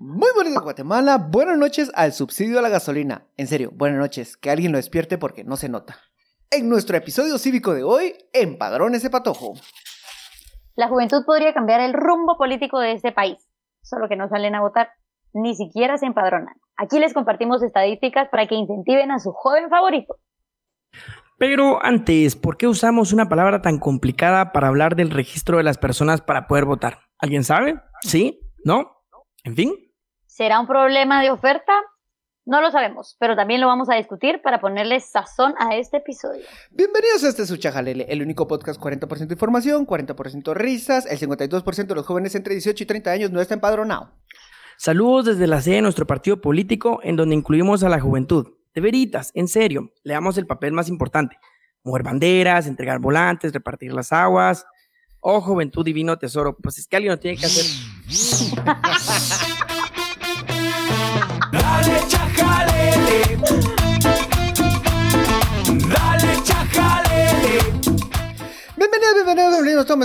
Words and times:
Muy 0.00 0.28
días, 0.44 0.62
Guatemala. 0.62 1.18
Buenas 1.18 1.58
noches 1.58 1.90
al 1.92 2.12
subsidio 2.12 2.60
a 2.60 2.62
la 2.62 2.68
gasolina. 2.68 3.26
En 3.36 3.48
serio, 3.48 3.72
buenas 3.74 3.98
noches. 3.98 4.36
Que 4.36 4.48
alguien 4.48 4.70
lo 4.70 4.78
despierte 4.78 5.18
porque 5.18 5.42
no 5.42 5.56
se 5.56 5.68
nota. 5.68 5.96
En 6.52 6.68
nuestro 6.68 6.96
episodio 6.96 7.36
cívico 7.36 7.74
de 7.74 7.82
hoy, 7.82 8.14
empadrón 8.32 8.94
ese 8.94 9.10
patojo. 9.10 9.54
La 10.76 10.86
juventud 10.86 11.24
podría 11.26 11.52
cambiar 11.52 11.80
el 11.80 11.94
rumbo 11.94 12.36
político 12.38 12.78
de 12.78 12.92
este 12.92 13.10
país, 13.10 13.38
solo 13.82 14.08
que 14.08 14.14
no 14.14 14.28
salen 14.28 14.54
a 14.54 14.60
votar, 14.60 14.90
ni 15.32 15.56
siquiera 15.56 15.98
se 15.98 16.06
empadronan. 16.06 16.54
Aquí 16.76 17.00
les 17.00 17.12
compartimos 17.12 17.60
estadísticas 17.64 18.28
para 18.28 18.46
que 18.46 18.54
incentiven 18.54 19.10
a 19.10 19.18
su 19.18 19.32
joven 19.32 19.68
favorito. 19.68 20.14
Pero 21.38 21.84
antes, 21.84 22.36
¿por 22.36 22.56
qué 22.56 22.68
usamos 22.68 23.12
una 23.12 23.28
palabra 23.28 23.62
tan 23.62 23.80
complicada 23.80 24.52
para 24.52 24.68
hablar 24.68 24.94
del 24.94 25.10
registro 25.10 25.56
de 25.56 25.64
las 25.64 25.76
personas 25.76 26.20
para 26.20 26.46
poder 26.46 26.66
votar? 26.66 27.00
¿Alguien 27.18 27.42
sabe? 27.42 27.80
¿Sí? 28.02 28.38
¿No? 28.64 29.02
En 29.42 29.56
fin. 29.56 29.87
¿Será 30.38 30.60
un 30.60 30.68
problema 30.68 31.20
de 31.20 31.32
oferta? 31.32 31.72
No 32.46 32.60
lo 32.60 32.70
sabemos, 32.70 33.16
pero 33.18 33.34
también 33.34 33.60
lo 33.60 33.66
vamos 33.66 33.90
a 33.90 33.96
discutir 33.96 34.40
para 34.40 34.60
ponerle 34.60 35.00
sazón 35.00 35.52
a 35.58 35.74
este 35.74 35.96
episodio. 35.96 36.44
Bienvenidos 36.70 37.24
a 37.24 37.30
este 37.30 37.44
Suchajalele, 37.44 38.06
el 38.08 38.22
único 38.22 38.46
podcast 38.46 38.80
40% 38.80 39.32
información, 39.32 39.84
40% 39.84 40.54
risas, 40.54 41.06
el 41.06 41.18
52% 41.18 41.86
de 41.88 41.94
los 41.96 42.06
jóvenes 42.06 42.36
entre 42.36 42.54
18 42.54 42.84
y 42.84 42.86
30 42.86 43.10
años 43.10 43.30
no 43.32 43.40
está 43.40 43.54
empadronado. 43.54 44.12
Saludos 44.76 45.24
desde 45.24 45.48
la 45.48 45.60
sede 45.60 45.74
de 45.74 45.82
nuestro 45.82 46.06
partido 46.06 46.40
político 46.40 47.00
en 47.02 47.16
donde 47.16 47.34
incluimos 47.34 47.82
a 47.82 47.88
la 47.88 47.98
juventud. 47.98 48.46
De 48.76 48.80
veritas, 48.80 49.32
en 49.34 49.48
serio, 49.48 49.90
le 50.04 50.14
damos 50.14 50.38
el 50.38 50.46
papel 50.46 50.70
más 50.72 50.88
importante. 50.88 51.36
Mover 51.82 52.04
banderas, 52.04 52.68
entregar 52.68 53.00
volantes, 53.00 53.52
repartir 53.52 53.92
las 53.92 54.12
aguas. 54.12 54.64
Oh, 55.18 55.40
juventud 55.40 55.84
divino 55.84 56.16
tesoro, 56.16 56.56
pues 56.56 56.78
es 56.78 56.86
que 56.86 56.94
alguien 56.94 57.10
lo 57.10 57.18
tiene 57.18 57.38
que 57.38 57.46
hacer. 57.46 57.64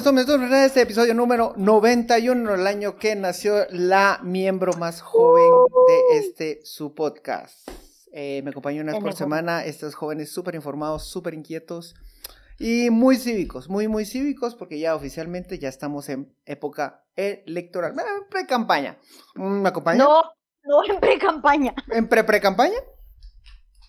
tomes, 0.04 0.28
este 0.52 0.82
episodio 0.82 1.14
número 1.14 1.54
91, 1.56 2.56
el 2.56 2.68
año 2.68 2.98
que 2.98 3.16
nació 3.16 3.66
la 3.70 4.20
miembro 4.22 4.74
más 4.74 5.02
joven 5.02 5.50
de 5.88 6.18
este 6.18 6.60
su 6.66 6.94
podcast. 6.94 7.70
Eh, 8.12 8.42
me 8.44 8.50
acompañó 8.50 8.82
una 8.82 8.92
vez 8.92 9.02
por 9.02 9.14
semana 9.14 9.64
estos 9.64 9.96
jóvenes 9.96 10.30
súper 10.30 10.56
informados, 10.56 11.08
súper 11.08 11.34
inquietos 11.34 11.96
y 12.60 12.90
muy 12.90 13.16
cívicos, 13.16 13.70
muy, 13.70 13.88
muy 13.88 14.06
cívicos 14.06 14.56
porque 14.56 14.78
ya 14.78 14.94
oficialmente 14.94 15.58
ya 15.58 15.70
estamos 15.70 16.10
en 16.10 16.36
época 16.46 17.06
electoral, 17.16 17.94
pre-campaña. 18.30 18.98
Mm, 19.36 19.62
¿Me 19.62 19.70
acompaña? 19.70 20.04
No, 20.04 20.22
no 20.66 20.84
en 20.94 21.00
pre-campaña, 21.00 21.74
¿En 21.90 22.10
pre-pre-campaña? 22.10 22.78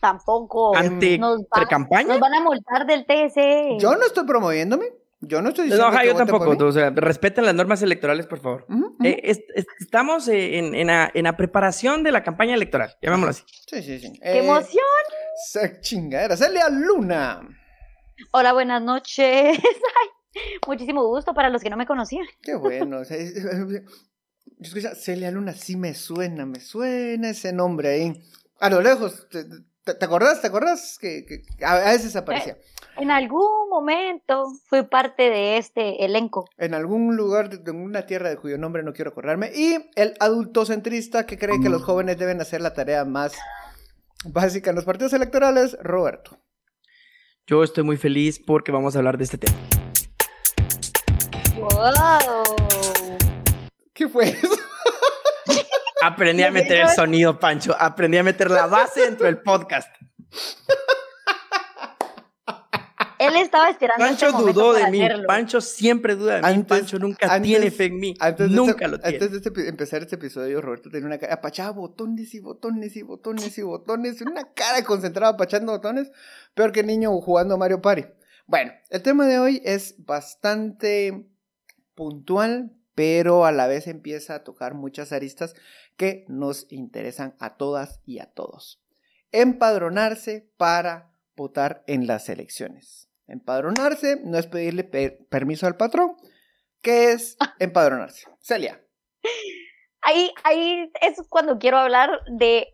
tampoco. 0.00 0.76
Ante 0.76 1.18
pre-campaña. 1.50 2.08
nos 2.08 2.20
van 2.20 2.34
a 2.34 2.40
multar 2.40 2.86
del 2.86 3.04
TSE. 3.04 3.78
Yo 3.80 3.96
no 3.96 4.04
estoy 4.04 4.24
promoviéndome, 4.26 4.92
yo 5.26 5.42
no 5.42 5.48
estoy 5.50 5.64
diciendo 5.66 5.90
No, 5.90 5.98
que 5.98 6.06
yo 6.06 6.14
tampoco. 6.14 6.50
mí. 6.50 6.56
O 6.62 6.72
sea, 6.72 6.90
respeten 6.90 7.44
las 7.44 7.54
normas 7.54 7.82
electorales, 7.82 8.26
por 8.26 8.40
favor. 8.40 8.66
Eh, 9.02 9.20
es- 9.24 9.42
es- 9.54 9.66
estamos 9.80 10.28
eh, 10.28 10.58
en, 10.58 10.74
en 10.74 10.86
la, 10.88 11.10
en 11.12 11.24
la 11.24 11.36
preparación 11.36 12.02
de 12.02 12.12
la 12.12 12.22
campaña 12.22 12.54
electoral, 12.54 12.94
llamémoslo 13.02 13.30
así. 13.30 13.42
Sí, 13.66 13.82
sí, 13.82 13.98
sí. 14.00 14.12
¡Qué 14.22 14.30
Eh, 14.30 14.44
emoción! 14.44 14.84
Esa 15.46 15.80
chingadera. 15.80 16.36
Celia 16.36 16.68
Luna. 16.68 17.40
Hola, 18.32 18.52
buenas 18.52 18.80
noches. 18.82 19.18
Ay, 19.58 20.08
muchísimo 20.66 21.06
gusto 21.06 21.34
para 21.34 21.48
los 21.50 21.62
que 21.62 21.70
no 21.70 21.76
me 21.76 21.86
conocían. 21.86 22.24
Qué 22.42 22.54
bueno. 22.54 23.02
Yo 23.04 23.16
escucho, 24.60 24.94
Celia 24.94 25.30
Luna, 25.30 25.52
sí 25.52 25.76
me 25.76 25.94
suena, 25.94 26.46
me 26.46 26.60
suena 26.60 27.30
ese 27.30 27.52
nombre 27.52 27.88
ahí. 27.88 28.22
A 28.60 28.70
lo 28.70 28.80
lejos, 28.80 29.26
¿te, 29.84 29.92
te, 29.92 29.98
te 29.98 30.04
acordás? 30.04 30.40
¿Te 30.40 30.46
acordás? 30.46 30.98
Que, 30.98 31.24
que 31.24 31.64
a, 31.64 31.72
a 31.74 31.92
veces 31.92 32.16
aparecía. 32.16 32.56
En 32.96 33.10
algún 33.10 33.68
momento 33.68 34.46
fui 34.68 34.82
parte 34.82 35.24
de 35.24 35.58
este 35.58 36.04
elenco. 36.04 36.48
En 36.58 36.74
algún 36.74 37.16
lugar 37.16 37.50
de, 37.50 37.58
de 37.58 37.70
una 37.70 38.06
tierra 38.06 38.28
de 38.28 38.36
cuyo 38.36 38.56
nombre 38.58 38.82
no 38.82 38.92
quiero 38.92 39.10
acordarme. 39.10 39.50
Y 39.54 39.76
el 39.96 40.14
adultocentrista 40.20 41.26
que 41.26 41.38
cree 41.38 41.60
que 41.60 41.68
los 41.68 41.82
jóvenes 41.82 42.18
deben 42.18 42.40
hacer 42.40 42.60
la 42.60 42.72
tarea 42.72 43.04
más 43.04 43.32
básica 44.26 44.70
en 44.70 44.76
los 44.76 44.84
partidos 44.84 45.12
electorales, 45.12 45.76
Roberto. 45.82 46.38
Yo 47.46 47.62
estoy 47.62 47.84
muy 47.84 47.96
feliz 47.96 48.40
porque 48.44 48.72
vamos 48.72 48.94
a 48.94 48.98
hablar 48.98 49.18
de 49.18 49.24
este 49.24 49.38
tema. 49.38 49.56
¡Wow! 51.56 52.44
¿Qué 53.92 54.08
fue 54.08 54.28
eso? 54.30 54.53
Aprendí 56.06 56.42
a 56.42 56.50
meter 56.50 56.78
el 56.82 56.88
sonido, 56.90 57.38
Pancho. 57.38 57.74
Aprendí 57.78 58.18
a 58.18 58.22
meter 58.22 58.50
la 58.50 58.66
base 58.66 59.02
dentro 59.02 59.26
del 59.26 59.38
podcast. 59.38 59.88
Él 63.18 63.36
estaba 63.36 63.70
esperando 63.70 64.04
Pancho 64.04 64.26
este 64.26 64.42
dudó 64.42 64.72
de 64.74 64.90
mí. 64.90 65.02
hacerlo. 65.02 65.26
Pancho 65.26 65.60
siempre 65.62 66.14
duda 66.14 66.34
de 66.36 66.42
mí. 66.42 66.48
Antes- 66.48 66.78
Pancho 66.80 66.98
nunca 66.98 67.26
antes- 67.32 67.48
tiene 67.48 67.70
fe 67.70 67.84
en 67.86 67.98
mí. 67.98 68.14
Antes 68.20 68.50
de 68.50 68.54
nunca 68.56 68.72
este- 68.72 68.88
lo 68.88 68.98
tiene. 69.00 69.16
Antes 69.16 69.30
de 69.30 69.36
este 69.48 69.68
empezar 69.68 70.02
este 70.02 70.16
episodio, 70.16 70.60
Roberto 70.60 70.90
tenía 70.90 71.06
una 71.06 71.16
cara, 71.18 71.32
apachaba 71.34 71.70
botones 71.70 72.34
y 72.34 72.40
botones 72.40 72.96
y 72.96 73.02
botones 73.02 73.56
y 73.56 73.62
botones, 73.62 74.20
una 74.20 74.52
cara 74.52 74.84
concentrada 74.84 75.32
apachando 75.34 75.72
botones, 75.72 76.10
peor 76.54 76.72
que 76.72 76.82
niño 76.82 77.18
jugando 77.22 77.56
Mario 77.56 77.80
Party. 77.80 78.04
Bueno, 78.46 78.72
el 78.90 79.00
tema 79.00 79.26
de 79.26 79.38
hoy 79.38 79.62
es 79.64 79.94
bastante 80.04 81.26
puntual, 81.94 82.72
pero 82.94 83.44
a 83.44 83.52
la 83.52 83.66
vez 83.66 83.86
empieza 83.86 84.34
a 84.36 84.44
tocar 84.44 84.74
muchas 84.74 85.12
aristas 85.12 85.54
que 85.96 86.24
nos 86.28 86.70
interesan 86.72 87.34
a 87.38 87.56
todas 87.56 88.00
y 88.04 88.18
a 88.20 88.26
todos. 88.32 88.82
Empadronarse 89.32 90.48
para 90.56 91.12
votar 91.36 91.82
en 91.86 92.06
las 92.06 92.28
elecciones. 92.28 93.10
Empadronarse 93.26 94.20
no 94.24 94.38
es 94.38 94.46
pedirle 94.46 94.84
per- 94.84 95.18
permiso 95.28 95.66
al 95.66 95.76
patrón, 95.76 96.16
¿Qué 96.82 97.12
es 97.12 97.38
empadronarse? 97.60 98.26
Celia. 98.40 98.78
Ahí, 100.02 100.30
ahí 100.44 100.92
es 101.00 101.16
cuando 101.30 101.58
quiero 101.58 101.78
hablar 101.78 102.10
de. 102.30 102.68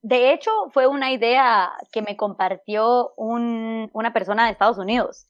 De 0.00 0.32
hecho, 0.32 0.50
fue 0.72 0.86
una 0.86 1.12
idea 1.12 1.70
que 1.92 2.00
me 2.00 2.16
compartió 2.16 3.12
un- 3.18 3.90
una 3.92 4.14
persona 4.14 4.46
de 4.46 4.52
Estados 4.52 4.78
Unidos. 4.78 5.26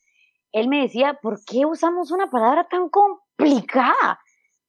Él 0.52 0.68
me 0.68 0.80
decía, 0.82 1.18
¿por 1.20 1.44
qué 1.44 1.66
usamos 1.66 2.12
una 2.12 2.30
palabra 2.30 2.68
tan 2.70 2.88
complicada 2.88 4.19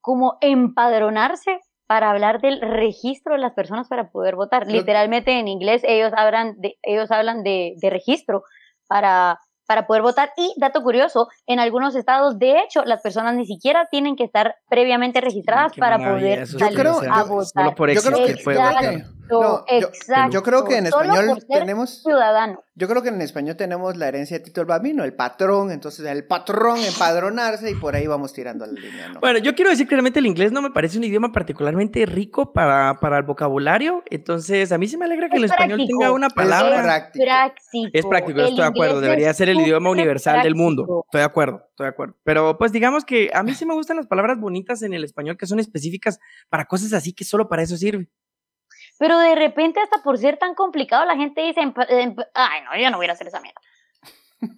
como 0.02 0.38
empadronarse 0.42 1.60
para 1.88 2.10
hablar 2.10 2.40
del 2.42 2.62
registro 2.62 3.34
de 3.34 3.40
las 3.40 3.54
personas 3.54 3.88
para 3.88 4.10
poder 4.12 4.36
votar? 4.36 4.66
Literalmente 4.68 5.38
en 5.40 5.48
inglés 5.48 5.82
ellos 5.86 6.12
hablan 6.16 6.56
de, 6.60 6.76
ellos 6.84 7.12
hablan 7.12 7.44
de, 7.44 7.74
de 7.82 7.90
registro 7.90 8.44
para, 8.88 9.38
para 9.68 9.86
poder 9.88 10.02
votar. 10.02 10.32
Y 10.38 10.54
dato 10.58 10.82
curioso, 10.84 11.28
en 11.48 11.60
algunos 11.60 11.96
estados, 11.96 12.40
de 12.40 12.60
hecho, 12.60 12.84
las 12.86 13.02
personas 13.02 13.36
ni 13.36 13.46
siquiera 13.46 13.88
tienen 13.92 14.16
que 14.16 14.24
estar 14.24 14.56
previamente 14.70 15.20
registradas 15.22 15.74
para 15.76 15.98
poder 15.98 16.48
salir 16.48 16.80
creo- 16.80 17.00
a 17.12 17.24
yo- 17.24 17.28
votar. 17.28 17.46
Solo 17.66 17.76
por 17.76 17.90
Yo 17.92 18.02
creo 18.02 18.18
existir 18.20 18.36
que- 18.38 18.44
Exacto. 19.40 19.42
No, 19.72 19.80
yo- 19.80 19.88
exacto. 19.88 20.32
Yo 20.34 20.44
creo 20.44 20.66
que 20.66 20.78
en 20.78 20.86
español 20.88 21.46
tenemos. 21.50 22.02
ciudadano. 22.04 22.64
Yo 22.76 22.88
creo 22.88 23.02
que 23.04 23.10
en 23.10 23.22
español 23.22 23.56
tenemos 23.58 23.96
la 23.98 24.08
herencia 24.08 24.38
de 24.40 24.44
Tito 24.46 24.62
el 24.62 24.68
Bambino, 24.68 25.04
el 25.04 25.14
patrón. 25.14 25.72
Entonces, 25.72 26.06
el 26.06 26.26
patrón 26.26 26.80
empadronarse 26.80 27.70
y 27.70 27.76
por 27.76 27.96
ahí 27.96 28.08
vamos 28.08 28.34
tirando 28.34 28.66
la 28.66 28.72
línea, 28.74 29.10
¿no? 29.10 29.20
Bueno, 29.20 29.40
yo 29.40 29.54
quiero 29.56 29.70
decir 29.70 29.88
que 29.88 29.96
realmente 29.96 30.20
el 30.20 30.26
inglés 30.26 30.52
no 30.52 30.62
me 30.62 30.72
parece 30.72 30.98
un 30.98 31.04
idioma 31.04 31.32
particularmente 31.32 32.06
rico 32.06 32.54
para, 32.54 33.00
para 33.00 33.18
el 33.18 33.24
vocabulario. 33.24 34.04
Entonces, 34.10 34.72
a 34.72 34.78
mí 34.78 34.88
sí 34.88 34.98
me 34.98 35.06
alegra 35.06 35.30
que 35.30 35.38
el 35.38 35.44
Es 35.46 35.52
español 35.52 35.78
práctico. 35.80 36.00
tenga 36.00 36.12
una 36.14 36.28
Es 36.28 36.34
palabra. 36.34 36.82
práctico. 36.84 37.26
práctico. 37.26 37.90
Es 37.94 38.06
práctico, 38.06 38.38
yo 38.40 38.44
El 38.46 38.50
estoy 38.52 38.64
de 38.64 38.70
acuerdo. 38.70 39.02
Debería 39.02 39.30
es 39.32 39.38
ser 39.38 39.50
el 39.50 39.60
idioma 39.60 39.90
universal 39.92 40.42
del 40.42 40.56
mundo. 40.56 41.04
Estoy 41.08 41.20
de 41.20 41.26
acuerdo, 41.26 41.66
estoy 41.70 41.86
de 41.86 41.90
acuerdo. 41.90 42.16
Pero 42.24 42.58
pues 42.58 42.72
digamos 42.72 43.06
que 43.06 43.30
a 43.34 43.44
mí 43.44 43.54
sí 43.54 43.66
me 43.66 43.74
gustan 43.74 43.98
las 43.98 44.08
palabras 44.08 44.40
bonitas 44.40 44.82
en 44.82 44.94
el 44.94 45.04
español 45.04 45.38
que 45.38 45.46
son 45.46 45.60
específicas 45.60 46.20
para 46.50 46.66
cosas 46.66 46.94
así 46.94 47.14
que 47.14 47.26
solo 47.26 47.48
para 47.50 47.62
eso 47.64 47.76
sirve. 47.78 48.10
Pero 49.02 49.18
de 49.18 49.34
repente, 49.34 49.80
hasta 49.80 50.04
por 50.04 50.20
ser 50.20 50.38
tan 50.38 50.54
complicado, 50.54 51.04
la 51.06 51.16
gente 51.16 51.42
dice, 51.42 51.60
ay, 51.60 52.62
no, 52.64 52.80
yo 52.80 52.92
no 52.92 52.98
voy 52.98 53.08
a 53.08 53.14
hacer 53.14 53.26
esa 53.26 53.42
mierda. 53.42 53.60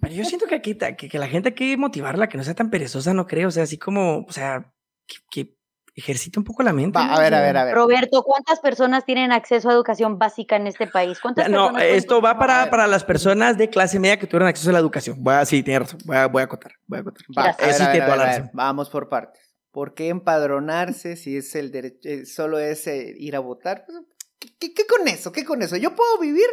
Pero 0.02 0.14
yo 0.14 0.22
siento 0.26 0.46
que, 0.46 0.56
aquí, 0.56 0.76
que, 0.98 1.08
que 1.08 1.18
la 1.18 1.28
gente 1.28 1.48
hay 1.48 1.54
que 1.54 1.78
motivarla, 1.78 2.28
que 2.28 2.36
no 2.36 2.44
sea 2.44 2.52
tan 2.52 2.68
perezosa, 2.68 3.14
no 3.14 3.26
creo. 3.26 3.48
O 3.48 3.50
sea, 3.50 3.62
así 3.62 3.78
como, 3.78 4.18
o 4.18 4.32
sea, 4.32 4.70
que, 5.06 5.16
que 5.30 5.56
ejercite 5.94 6.38
un 6.38 6.44
poco 6.44 6.62
la 6.62 6.74
mente. 6.74 6.98
Va, 6.98 7.06
¿no? 7.06 7.14
a 7.14 7.20
ver, 7.20 7.32
a 7.32 7.40
ver, 7.40 7.56
a 7.56 7.64
ver. 7.64 7.74
Roberto, 7.74 8.22
¿cuántas 8.22 8.60
personas 8.60 9.06
tienen 9.06 9.32
acceso 9.32 9.70
a 9.70 9.72
educación 9.72 10.18
básica 10.18 10.56
en 10.56 10.66
este 10.66 10.88
país? 10.88 11.20
¿Cuántas 11.20 11.48
No, 11.48 11.68
personas 11.68 11.96
esto 11.96 12.20
va 12.20 12.38
para, 12.38 12.68
para 12.68 12.86
las 12.86 13.02
personas 13.02 13.56
de 13.56 13.70
clase 13.70 13.98
media 13.98 14.18
que 14.18 14.26
tuvieron 14.26 14.48
acceso 14.48 14.68
a 14.68 14.74
la 14.74 14.80
educación. 14.80 15.24
Voy 15.24 15.32
a, 15.32 15.46
sí, 15.46 15.62
tiene 15.62 15.78
razón. 15.78 16.00
Voy 16.04 16.18
a, 16.18 16.26
voy 16.26 16.42
a 16.42 16.44
acotar. 16.44 16.72
Voy 16.86 16.98
a 16.98 17.00
acotar. 17.00 17.26
Va, 17.34 17.44
a 17.44 17.56
ver, 17.56 17.80
a 17.80 17.88
ver, 17.88 18.02
a 18.02 18.24
ver. 18.26 18.50
Vamos 18.52 18.90
por 18.90 19.08
partes. 19.08 19.40
¿Por 19.70 19.94
qué 19.94 20.08
empadronarse 20.08 21.16
si 21.16 21.38
es 21.38 21.54
el 21.56 21.72
derecho, 21.72 22.08
eh, 22.08 22.26
solo 22.26 22.60
es 22.60 22.86
eh, 22.86 23.12
ir 23.18 23.34
a 23.34 23.40
votar? 23.40 23.84
Pues, 23.86 23.98
¿Qué, 24.38 24.48
qué- 24.58 24.74
qué 24.74 24.86
con 24.86 25.06
eso? 25.08 25.32
¿Qué 25.32 25.44
con 25.44 25.62
eso? 25.62 25.76
Yo 25.76 25.94
puedo 25.94 26.18
vivir 26.18 26.46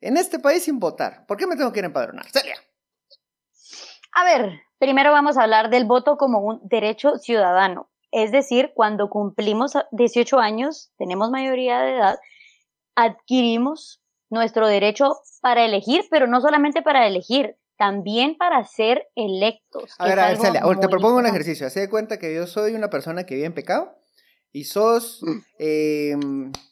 en 0.00 0.16
este 0.16 0.38
país 0.38 0.64
sin 0.64 0.78
votar. 0.78 1.26
¿Por 1.26 1.36
qué 1.36 1.46
me 1.46 1.56
tengo 1.56 1.72
que 1.72 1.80
ir 1.80 1.84
a 1.84 1.88
empadronar? 1.88 2.30
Celia. 2.30 2.56
A 4.12 4.24
ver, 4.24 4.60
primero 4.78 5.12
vamos 5.12 5.36
a 5.36 5.42
hablar 5.44 5.70
del 5.70 5.84
voto 5.84 6.16
como 6.16 6.40
un 6.40 6.60
derecho 6.68 7.18
ciudadano. 7.18 7.90
Es 8.10 8.32
decir, 8.32 8.72
cuando 8.74 9.08
cumplimos 9.08 9.74
18 9.92 10.38
años, 10.40 10.90
tenemos 10.98 11.30
mayoría 11.30 11.80
de 11.80 11.92
edad, 11.96 12.18
adquirimos 12.96 14.02
nuestro 14.30 14.66
derecho 14.66 15.16
para 15.40 15.64
elegir, 15.64 16.04
pero 16.10 16.26
no 16.26 16.40
solamente 16.40 16.82
para 16.82 17.06
elegir, 17.06 17.56
también 17.76 18.36
para 18.36 18.64
ser 18.64 19.08
electos. 19.14 19.94
A 19.98 20.06
ver, 20.06 20.18
a 20.18 20.26
ver, 20.28 20.36
Celia, 20.38 20.60
te 20.80 20.88
propongo 20.88 21.18
un 21.18 21.26
ejercicio. 21.26 21.66
Haz 21.66 21.74
de 21.74 21.88
cuenta 21.88 22.18
que 22.18 22.34
yo 22.34 22.46
soy 22.46 22.74
una 22.74 22.90
persona 22.90 23.24
que 23.24 23.36
vive 23.36 23.46
en 23.46 23.54
pecado 23.54 23.96
y 24.52 24.64
sos 24.64 25.22
eh, 25.58 26.16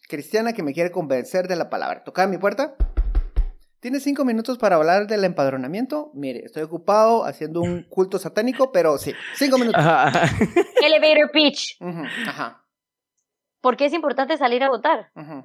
cristiana 0.08 0.52
que 0.54 0.62
me 0.62 0.72
quiere 0.72 0.90
convencer 0.90 1.46
de 1.46 1.54
la 1.56 1.70
palabra. 1.70 2.02
Toca 2.02 2.26
mi 2.26 2.38
puerta. 2.38 2.74
¿Tienes 3.80 4.02
cinco 4.02 4.24
minutos 4.24 4.58
para 4.58 4.74
hablar 4.74 5.06
del 5.06 5.22
empadronamiento? 5.22 6.10
Mire, 6.14 6.44
estoy 6.44 6.64
ocupado 6.64 7.24
haciendo 7.24 7.60
un 7.60 7.84
culto 7.84 8.18
satánico, 8.18 8.72
pero 8.72 8.98
sí, 8.98 9.14
cinco 9.36 9.56
minutos. 9.56 9.80
Ajá. 9.84 10.28
Elevator 10.82 11.30
pitch. 11.30 11.76
Ujú, 11.80 12.02
Ajá, 12.26 12.64
¿Por 13.60 13.76
qué 13.76 13.84
es 13.84 13.92
importante 13.92 14.36
salir 14.36 14.64
a 14.64 14.68
votar? 14.70 15.10
ujú. 15.14 15.44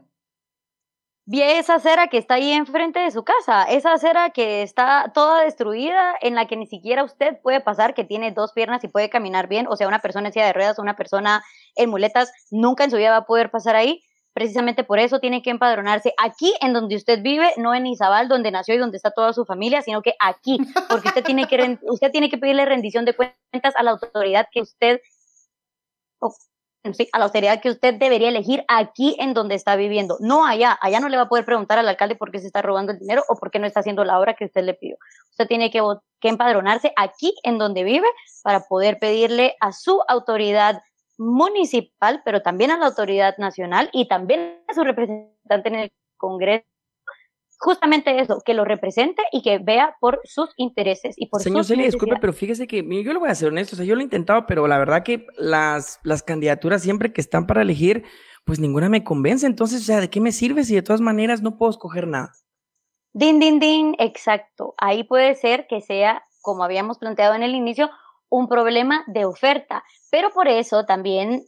Vi 1.25 1.42
esa 1.42 1.75
acera 1.75 2.07
que 2.07 2.18
está 2.18 2.33
ahí 2.33 2.51
enfrente 2.51 3.00
de 3.00 3.09
su 3.12 3.24
casa, 3.24 3.63
esa 3.63 3.94
acera 3.94 4.31
que 4.31 4.62
está 4.62 5.12
toda 5.13 5.44
destruida, 5.44 6.16
en 6.21 6.36
la 6.36 6.48
que 6.48 6.57
ni 6.57 6.68
siquiera 6.68 7.04
usted 7.06 7.39
puede 7.42 7.62
pasar, 7.62 7.94
que 7.94 8.04
tiene 8.04 8.31
dos 8.33 8.51
piernas 8.51 8.83
y 8.83 8.89
puede 8.89 9.09
caminar 9.09 9.48
bien, 9.48 9.66
o 9.69 9.77
sea, 9.77 9.88
una 9.88 10.00
persona 10.00 10.27
en 10.27 10.33
silla 10.33 10.48
de 10.48 10.54
ruedas, 10.54 10.80
una 10.80 10.98
persona 10.98 11.42
en 11.75 11.89
muletas, 11.89 12.33
nunca 12.51 12.83
en 12.83 12.92
su 12.92 12.98
vida 12.98 13.12
va 13.12 13.18
a 13.18 13.25
poder 13.25 13.51
pasar 13.51 13.75
ahí. 13.77 14.04
Precisamente 14.33 14.83
por 14.83 15.00
eso 15.00 15.19
tiene 15.19 15.41
que 15.41 15.51
empadronarse 15.51 16.13
aquí 16.18 16.53
en 16.62 16.74
donde 16.74 16.95
usted 16.95 17.21
vive, 17.21 17.53
no 17.57 17.75
en 17.75 17.85
Izabal, 17.85 18.27
donde 18.27 18.51
nació 18.51 18.75
y 18.75 18.80
donde 18.80 18.97
está 18.97 19.12
toda 19.12 19.31
su 19.31 19.45
familia, 19.45 19.81
sino 19.81 20.01
que 20.01 20.15
aquí, 20.19 20.57
porque 20.89 21.09
usted 21.09 21.24
tiene 21.24 21.47
que, 21.47 21.77
usted 21.83 22.12
tiene 22.12 22.30
que 22.30 22.38
pedirle 22.38 22.65
rendición 22.65 23.06
de 23.06 23.15
cuentas 23.15 23.75
a 23.75 23.83
la 23.83 23.91
autoridad 23.91 24.47
que 24.51 24.62
usted 24.62 25.00
a 27.13 27.19
la 27.19 27.25
autoridad 27.25 27.62
que 27.62 27.69
usted 27.69 27.94
debería 27.94 28.27
elegir 28.27 28.65
aquí 28.68 29.15
en 29.19 29.33
donde 29.33 29.56
está 29.56 29.75
viviendo, 29.75 30.18
no 30.19 30.45
allá. 30.45 30.77
Allá 30.81 31.00
no 31.00 31.07
le 31.07 31.15
va 31.15 31.24
a 31.24 31.30
poder 31.30 31.45
preguntar 31.45 31.80
al 31.80 31.88
alcalde 31.88 32.15
por 32.15 32.30
qué 32.30 32.39
se 32.39 32.47
está 32.47 32.62
robando 32.62 32.91
el 32.91 33.00
dinero 33.00 33.24
o 33.30 33.38
por 33.38 33.51
qué 33.51 33.59
no 33.59 33.68
está 33.68 33.80
haciendo 33.80 34.03
la 34.03 34.19
obra 34.19 34.33
que 34.33 34.45
usted 34.45 34.63
le 34.63 34.74
pidió. 34.74 34.97
Usted 35.31 35.47
tiene 35.47 35.71
que 35.71 35.81
empadronarse 36.21 36.91
aquí 36.97 37.33
en 37.44 37.57
donde 37.57 37.83
vive 37.83 38.07
para 38.44 38.62
poder 38.62 39.00
pedirle 39.00 39.56
a 39.62 39.71
su 39.71 40.01
autoridad 40.09 40.81
municipal, 41.24 42.22
pero 42.25 42.42
también 42.42 42.72
a 42.72 42.78
la 42.78 42.88
autoridad 42.88 43.38
nacional 43.38 43.90
y 43.94 44.08
también 44.08 44.62
a 44.68 44.74
su 44.74 44.84
representante 44.84 45.70
en 45.70 45.75
el 45.75 45.92
Congreso. 46.18 46.66
Justamente 47.60 48.20
eso, 48.20 48.42
que 48.46 48.54
lo 48.54 48.66
represente 48.66 49.22
y 49.31 49.42
que 49.42 49.58
vea 49.58 49.96
por 50.02 50.20
sus 50.25 50.50
intereses 50.58 51.16
y 51.18 51.28
por 51.28 51.42
Señor 51.42 51.60
sus 51.60 51.68
Celia, 51.68 51.86
disculpe, 51.86 52.18
pero 52.20 52.34
fíjese 52.34 52.68
que 52.68 52.84
yo 53.04 53.14
le 53.14 53.20
voy 53.20 53.30
a 53.30 53.36
ser 53.36 53.50
honesto, 53.50 53.75
o 53.75 53.78
sea, 53.78 53.86
yo 53.86 53.96
lo 53.96 54.02
he 54.02 54.04
intentado, 54.04 54.46
pero 54.46 54.68
la 54.68 54.78
verdad 54.78 55.04
que 55.04 55.25
las, 55.38 56.00
las 56.04 56.24
candidaturas 56.24 56.81
siempre 56.81 57.14
que 57.14 57.22
están 57.22 57.48
para 57.48 57.62
elegir, 57.62 58.04
pues 58.44 58.60
ninguna 58.60 58.90
me 58.90 59.06
convence. 59.06 59.48
Entonces, 59.48 59.81
o 59.81 59.86
sea, 59.86 60.02
¿de 60.02 60.10
qué 60.10 60.19
me 60.19 60.34
sirve 60.34 60.66
si 60.66 60.76
de 60.76 60.81
todas 60.81 61.00
maneras 61.00 61.42
no 61.42 61.58
puedo 61.58 61.69
escoger 61.69 62.06
nada? 62.06 62.34
Din, 63.14 63.40
din, 63.40 63.60
din, 63.60 63.96
exacto. 63.98 64.74
Ahí 64.78 65.06
puede 65.06 65.36
ser 65.36 65.68
que 65.68 65.80
sea, 65.80 66.24
como 66.42 66.66
habíamos 66.66 66.98
planteado 66.98 67.36
en 67.36 67.44
el 67.44 67.56
inicio, 67.56 67.90
un 68.28 68.50
problema 68.50 69.04
de 69.08 69.26
oferta, 69.26 69.84
pero 70.13 70.30
por 70.30 70.48
eso 70.48 70.86
también 70.86 71.44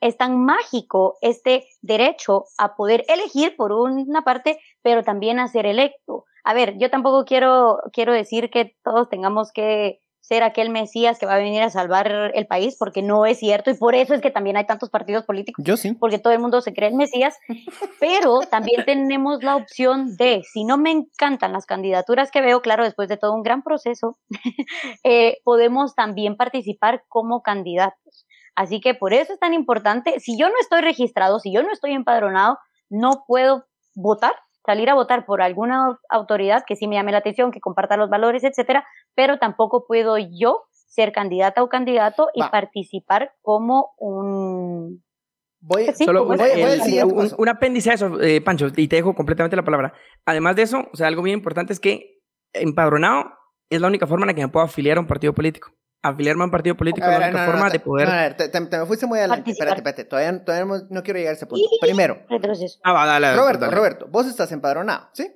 es 0.00 0.16
tan 0.16 0.44
mágico 0.44 1.18
este 1.20 1.66
derecho 1.82 2.44
a 2.58 2.76
poder 2.76 3.04
elegir 3.08 3.56
por 3.56 3.72
una 3.72 4.22
parte, 4.22 4.60
pero 4.82 5.02
también 5.02 5.40
a 5.40 5.48
ser 5.48 5.66
electo. 5.66 6.24
A 6.44 6.54
ver, 6.54 6.78
yo 6.78 6.90
tampoco 6.90 7.24
quiero, 7.24 7.78
quiero 7.92 8.12
decir 8.12 8.50
que 8.50 8.76
todos 8.84 9.08
tengamos 9.08 9.50
que 9.50 9.98
ser 10.26 10.42
aquel 10.42 10.70
Mesías 10.70 11.18
que 11.18 11.26
va 11.26 11.34
a 11.34 11.38
venir 11.38 11.60
a 11.60 11.68
salvar 11.68 12.32
el 12.34 12.46
país, 12.46 12.76
porque 12.78 13.02
no 13.02 13.26
es 13.26 13.38
cierto, 13.38 13.70
y 13.70 13.74
por 13.74 13.94
eso 13.94 14.14
es 14.14 14.22
que 14.22 14.30
también 14.30 14.56
hay 14.56 14.64
tantos 14.64 14.88
partidos 14.88 15.24
políticos 15.24 15.62
Yo 15.62 15.76
sí. 15.76 15.92
porque 15.92 16.18
todo 16.18 16.32
el 16.32 16.38
mundo 16.38 16.62
se 16.62 16.72
cree 16.72 16.88
el 16.88 16.94
Mesías, 16.94 17.36
pero 18.00 18.40
también 18.50 18.84
tenemos 18.86 19.42
la 19.44 19.56
opción 19.56 20.16
de, 20.16 20.42
si 20.50 20.64
no 20.64 20.78
me 20.78 20.92
encantan 20.92 21.52
las 21.52 21.66
candidaturas 21.66 22.30
que 22.30 22.40
veo, 22.40 22.62
claro, 22.62 22.84
después 22.84 23.10
de 23.10 23.18
todo 23.18 23.34
un 23.34 23.42
gran 23.42 23.62
proceso, 23.62 24.16
eh, 25.04 25.36
podemos 25.44 25.94
también 25.94 26.36
participar 26.36 27.04
como 27.08 27.42
candidatos. 27.42 28.26
Así 28.56 28.80
que 28.80 28.94
por 28.94 29.12
eso 29.12 29.34
es 29.34 29.38
tan 29.38 29.52
importante, 29.52 30.20
si 30.20 30.38
yo 30.38 30.48
no 30.48 30.54
estoy 30.58 30.80
registrado, 30.80 31.38
si 31.38 31.52
yo 31.52 31.62
no 31.62 31.70
estoy 31.70 31.92
empadronado, 31.92 32.56
no 32.88 33.24
puedo 33.26 33.66
votar, 33.94 34.32
salir 34.64 34.88
a 34.88 34.94
votar 34.94 35.26
por 35.26 35.42
alguna 35.42 35.98
autoridad 36.08 36.64
que 36.66 36.76
sí 36.76 36.88
me 36.88 36.96
llame 36.96 37.12
la 37.12 37.18
atención, 37.18 37.50
que 37.50 37.60
comparta 37.60 37.98
los 37.98 38.08
valores, 38.08 38.44
etcétera, 38.44 38.86
pero 39.14 39.38
tampoco 39.38 39.86
puedo 39.86 40.16
yo 40.18 40.64
ser 40.70 41.12
candidata 41.12 41.62
o 41.62 41.68
candidato 41.68 42.28
y 42.34 42.40
Va. 42.40 42.50
participar 42.50 43.32
como 43.42 43.94
un 43.98 45.02
Voy, 45.66 45.86
Sí, 45.94 46.04
Solo 46.04 46.20
como 46.26 46.32
un, 46.32 46.38
voy- 46.38 46.50
voy 46.50 46.62
al 46.62 46.72
el- 46.74 46.82
siguiente 46.82 47.14
un- 47.14 47.20
paso. 47.22 47.36
un 47.38 47.48
apéndice 47.48 47.90
a 47.90 47.94
eso, 47.94 48.20
eh, 48.20 48.42
Pancho, 48.42 48.66
y 48.76 48.86
te 48.86 48.96
dejo 48.96 49.14
completamente 49.14 49.56
la 49.56 49.64
palabra. 49.64 49.94
Además 50.26 50.56
de 50.56 50.62
eso, 50.62 50.84
o 50.92 50.94
sea, 50.96 51.06
algo 51.06 51.22
bien 51.22 51.38
importante 51.38 51.72
es 51.72 51.80
que 51.80 52.20
empadronado 52.52 53.32
es 53.70 53.80
la 53.80 53.88
única 53.88 54.06
forma 54.06 54.24
en 54.24 54.28
la 54.28 54.34
que 54.34 54.42
me 54.42 54.48
puedo 54.48 54.66
afiliar 54.66 54.98
a 54.98 55.00
un 55.00 55.06
partido 55.06 55.32
político. 55.32 55.70
Afiliarme 56.02 56.42
a 56.42 56.44
un 56.44 56.50
partido 56.50 56.76
político 56.76 57.06
es 57.06 57.12
la 57.18 57.24
única 57.28 57.30
no, 57.40 57.46
no, 57.46 57.50
forma 57.52 57.66
no, 57.68 57.72
de 57.72 57.80
poder. 57.80 58.08
no, 58.08 58.12
a 58.12 58.16
ver, 58.20 58.36
te, 58.36 58.48
te- 58.50 58.60
te 58.66 58.78
me 58.78 58.84
fuiste 58.84 59.06
muy 59.06 59.18
adelante. 59.20 59.40
Participar. 59.44 59.68
Espérate, 59.68 59.90
espérate. 59.90 60.10
Todavía, 60.10 60.44
todavía 60.44 60.64
no, 60.66 60.86
no 60.90 61.02
quiero 61.02 61.18
llegar 61.18 61.32
a 61.32 61.36
ese 61.36 61.46
punto. 61.46 61.66
Primero, 61.80 62.18
retroceso. 62.28 62.78
Ah, 62.84 62.92
va, 62.92 63.06
dale, 63.06 63.28
dale, 63.28 63.38
Roberto, 63.40 63.64
dale. 63.64 63.74
Roberto, 63.76 64.06
vos 64.10 64.26
estás 64.26 64.52
empadronado, 64.52 65.08
¿sí? 65.14 65.34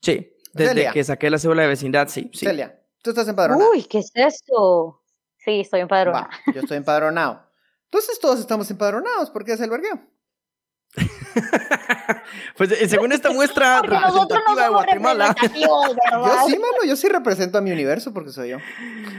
Sí, 0.00 0.32
desde 0.58 0.74
Celia. 0.74 0.92
que 0.92 1.04
saqué 1.04 1.30
la 1.30 1.38
cédula 1.38 1.62
de 1.62 1.68
vecindad, 1.68 2.08
sí. 2.08 2.30
sí. 2.32 2.46
Celia, 2.46 2.80
tú 3.02 3.10
estás 3.10 3.28
empadronado. 3.28 3.70
Uy, 3.70 3.84
¿qué 3.84 3.98
es 3.98 4.10
eso? 4.14 5.02
Sí, 5.38 5.60
estoy 5.60 5.80
empadronada. 5.80 6.28
Va, 6.46 6.52
yo 6.52 6.60
estoy 6.60 6.76
empadronado. 6.76 7.42
Entonces 7.84 8.18
todos 8.20 8.38
estamos 8.40 8.70
empadronados 8.70 9.30
porque 9.30 9.52
es 9.52 9.60
el 9.60 9.70
vergueo. 9.70 9.98
pues 12.56 12.72
eh, 12.72 12.88
según 12.88 13.12
esta 13.12 13.30
muestra 13.30 13.78
Porque 13.80 13.94
nosotros 13.94 14.40
no 14.46 14.54
representativa 14.54 14.62
de 14.62 14.68
Guatemala. 14.70 15.36
Yo 15.54 15.82
sí, 16.46 16.58
mano, 16.58 16.84
yo 16.86 16.96
sí 16.96 17.08
represento 17.08 17.58
a 17.58 17.60
mi 17.60 17.72
universo 17.72 18.12
porque 18.12 18.30
soy 18.30 18.50
yo. 18.50 18.58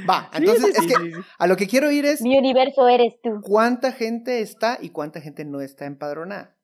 Va, 0.10 0.30
Sí, 0.32 0.38
entonces 0.38 0.76
sí, 0.76 0.86
es 0.86 0.88
que 0.88 1.04
sí, 1.04 1.12
a 1.38 1.48
lo 1.48 1.56
que 1.56 1.68
quiero 1.68 1.92
ir 1.92 2.06
es 2.06 2.22
Mi 2.22 2.38
universo 2.38 2.88
eres 2.88 3.20
tú. 3.22 3.42
cuánta 3.42 3.92
gente 3.92 4.42
está 4.42 4.78
y 4.82 4.90
cuánta 4.90 5.22
gente 5.22 5.46
no 5.46 5.62
está 5.62 5.86
empadronada. 5.86 6.56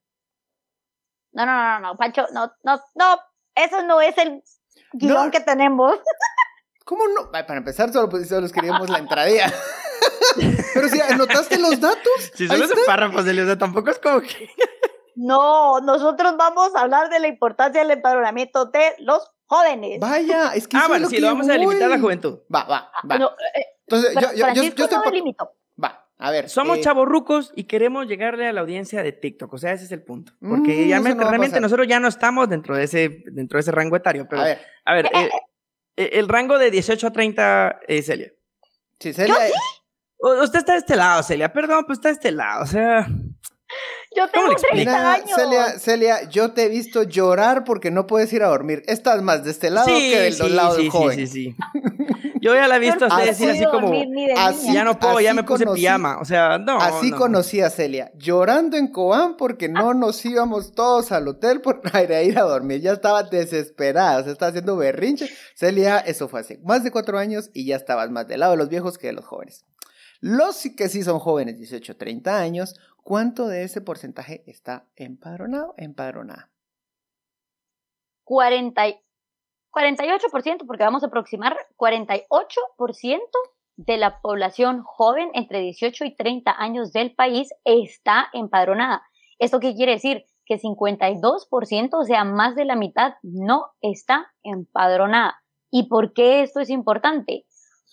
No, 1.31 1.45
no, 1.45 1.54
no, 1.54 1.80
no, 1.80 1.98
Pancho, 1.98 2.25
no, 2.33 2.51
no, 2.63 2.80
no, 2.95 3.19
eso 3.56 3.83
no 3.86 4.01
es 4.01 4.18
el 4.18 4.42
guion 4.94 5.25
No. 5.25 5.31
que 5.31 5.39
tenemos. 5.42 5.94
¿Cómo 6.86 7.07
no? 7.07 7.30
Ay, 7.33 7.44
Para 7.44 7.57
empezar, 7.57 7.92
solo, 7.92 8.10
pues, 8.10 8.30
solo 8.30 8.48
queríamos 8.50 8.89
la 8.89 9.00
entradilla. 9.00 9.51
Pero 10.74 10.88
si 10.89 11.01
anotaste 11.01 11.57
los 11.60 11.80
datos, 11.80 12.31
Si 12.36 12.48
solo 12.48 12.63
es 12.66 12.69
está. 12.69 12.80
un 12.81 12.86
párrafo, 12.86 13.22
Celia, 13.24 13.44
o 13.44 13.45
sea, 13.48 13.57
tampoco 13.57 13.89
es 13.89 14.00
como 14.00 14.22
que. 14.22 14.50
No, 15.16 15.80
nosotros 15.80 16.36
vamos 16.38 16.75
a 16.75 16.82
hablar 16.82 17.10
de 17.10 17.20
la 17.20 17.27
importancia 17.27 17.82
del 17.82 17.91
empadronamiento 17.91 18.65
de 18.65 18.94
los 19.00 19.32
jóvenes. 19.46 20.00
Vaya, 20.00 20.53
es 20.53 20.67
que 20.67 20.77
Ah, 20.77 20.86
bueno, 20.88 21.03
lo 21.03 21.10
sí, 21.10 21.20
lo 21.20 21.27
vamos 21.27 21.48
a 21.50 21.58
limitar 21.58 21.84
a 21.84 21.96
la 21.96 22.00
juventud. 22.00 22.39
Va, 22.53 22.65
va, 22.65 22.91
va. 23.10 23.17
No, 23.17 23.29
eh, 23.55 23.65
Entonces, 23.88 24.13
yo, 24.13 24.34
yo, 24.34 24.48
yo, 24.53 24.53
yo 24.53 24.63
estoy 24.86 24.88
no 24.98 25.50
a 26.17 26.31
ver. 26.31 26.50
Somos 26.50 26.77
eh, 26.77 26.81
chavorrucos 26.81 27.51
y 27.55 27.65
queremos 27.65 28.07
llegarle 28.07 28.48
a 28.48 28.53
la 28.53 28.62
audiencia 28.62 29.03
de 29.03 29.12
TikTok. 29.12 29.53
O 29.53 29.57
sea, 29.57 29.74
ese 29.74 29.86
es 29.86 29.91
el 29.91 30.01
punto. 30.03 30.34
Porque 30.39 30.86
Mm, 30.86 30.88
ya 30.88 30.95
eso 30.98 31.03
me- 31.03 31.10
no 31.12 31.17
va 31.22 31.27
a 31.27 31.29
realmente 31.31 31.60
nosotros 31.60 31.88
ya 31.88 32.00
no 32.00 32.07
estamos 32.07 32.48
dentro 32.50 32.75
de 32.75 32.84
ese, 32.86 33.24
dentro 33.31 33.57
de 33.57 33.62
ese 33.62 33.72
rango 33.72 33.95
etario. 33.98 34.25
Pero, 34.29 34.41
A 34.41 34.45
ver, 34.45 34.60
a 34.86 34.93
ver, 34.93 35.05
eh, 35.07 35.29
eh, 35.98 36.10
el 36.13 36.27
rango 36.27 36.57
de 36.57 36.72
18 36.72 37.07
a 37.07 37.12
30, 37.12 37.79
eh, 37.88 38.01
Celia. 38.01 38.31
si 39.00 39.13
Celia, 39.13 39.36
Usted 40.17 40.60
está 40.60 40.72
de 40.74 40.79
este 40.79 40.95
lado, 40.95 41.22
Celia. 41.22 41.51
Perdón, 41.53 41.84
pues 41.86 42.00
está 42.00 42.07
de 42.10 42.13
este 42.13 42.31
lado. 42.31 42.63
O 42.63 42.65
sea, 42.65 43.07
Yo 44.15 44.24
¿Cómo 44.31 44.31
tengo 44.31 44.48
le 44.48 44.53
explico? 44.53 44.75
30 44.75 44.91
Mira, 44.91 45.13
años. 45.13 45.29
Celia, 45.36 45.79
Celia, 45.79 46.29
yo 46.29 46.51
te 46.53 46.63
he 46.63 46.69
visto 46.69 47.03
llorar 47.03 47.63
porque 47.65 47.91
no 47.91 48.07
puedes 48.07 48.31
ir 48.34 48.43
a 48.43 48.48
dormir. 48.48 48.84
Estás 48.88 49.22
más 49.22 49.43
de 49.43 49.51
este 49.51 49.69
lado 49.69 49.88
sí, 49.88 50.12
que 50.12 50.19
del 50.22 50.34
sí, 50.34 50.50
lado 50.50 50.72
sí, 50.75 50.84
del 50.84 50.91
sí, 50.91 50.98
joven. 50.98 51.17
sí, 51.17 51.27
sí. 51.27 51.55
Yo 52.41 52.53
ya 52.53 52.67
la 52.67 52.75
he 52.77 52.79
visto 52.79 53.05
a 53.05 53.07
usted 53.07 53.29
Así 53.29 53.45
decir 53.45 53.50
así 53.50 53.60
puedo 53.65 53.72
como, 53.72 53.93
así- 54.38 54.72
ya 54.74 54.84
no 54.84 55.00
puedo, 55.00 55.19
ya 55.19 55.34
me 55.34 55.43
puse 55.43 55.65
conocí- 55.65 55.75
pijama. 55.75 56.19
O 56.19 56.25
sea, 56.25 56.57
no. 56.60 56.79
Así 56.79 57.10
no. 57.12 57.17
conocí 57.17 57.60
a 57.62 57.69
Celia, 57.69 58.12
llorando 58.15 58.77
en 58.77 58.88
Cobán 58.88 59.36
porque 59.36 59.67
no 59.67 59.93
nos 59.95 60.24
íbamos 60.25 60.74
todos 60.74 61.12
al 61.12 61.27
hotel 61.27 61.62
por 61.62 61.81
ir 62.03 62.13
a 62.13 62.22
ir 62.22 62.38
a 62.38 62.43
dormir. 62.43 62.81
Ya 62.81 62.91
estaba 62.93 63.24
desesperada, 63.24 64.24
se 64.24 64.31
estaba 64.31 64.50
haciendo 64.50 64.77
berrinche. 64.77 65.27
Celia, 65.55 65.98
eso 66.00 66.27
fue 66.29 66.41
hace 66.41 66.60
más 66.63 66.84
de 66.84 66.91
cuatro 66.91 67.17
años 67.17 67.50
y 67.53 67.65
ya 67.65 67.75
estabas 67.75 68.10
más 68.12 68.27
del 68.27 68.41
lado 68.41 68.51
de 68.51 68.57
los 68.60 68.69
viejos 68.69 68.98
que 68.98 69.07
de 69.07 69.13
los 69.13 69.25
jóvenes. 69.25 69.65
Los 70.22 70.63
que 70.77 70.88
sí 70.89 71.03
son 71.03 71.19
jóvenes, 71.19 71.57
18, 71.57 71.98
30 71.98 72.39
años, 72.39 72.75
¿cuánto 73.05 73.47
de 73.47 73.63
ese 73.63 73.81
porcentaje 73.81 74.43
está 74.47 74.89
empadronado, 74.95 75.75
empadronada? 75.77 76.51
40, 78.24 78.88
y- 78.88 79.00
48%, 79.71 80.65
porque 80.65 80.83
vamos 80.83 81.03
a 81.03 81.07
aproximar 81.07 81.55
48% 81.77 83.19
de 83.77 83.97
la 83.97 84.21
población 84.21 84.81
joven 84.83 85.29
entre 85.33 85.59
18 85.59 86.05
y 86.05 86.15
30 86.15 86.55
años 86.57 86.91
del 86.91 87.13
país 87.13 87.50
está 87.63 88.27
empadronada. 88.33 89.03
¿Esto 89.38 89.59
qué 89.59 89.75
quiere 89.75 89.93
decir? 89.93 90.25
Que 90.45 90.57
52%, 90.57 92.00
o 92.00 92.03
sea, 92.05 92.24
más 92.24 92.55
de 92.55 92.65
la 92.65 92.75
mitad, 92.75 93.15
no 93.21 93.67
está 93.81 94.33
empadronada. 94.43 95.35
¿Y 95.69 95.89
por 95.89 96.13
qué 96.13 96.41
esto 96.41 96.59
es 96.59 96.69
importante? 96.69 97.45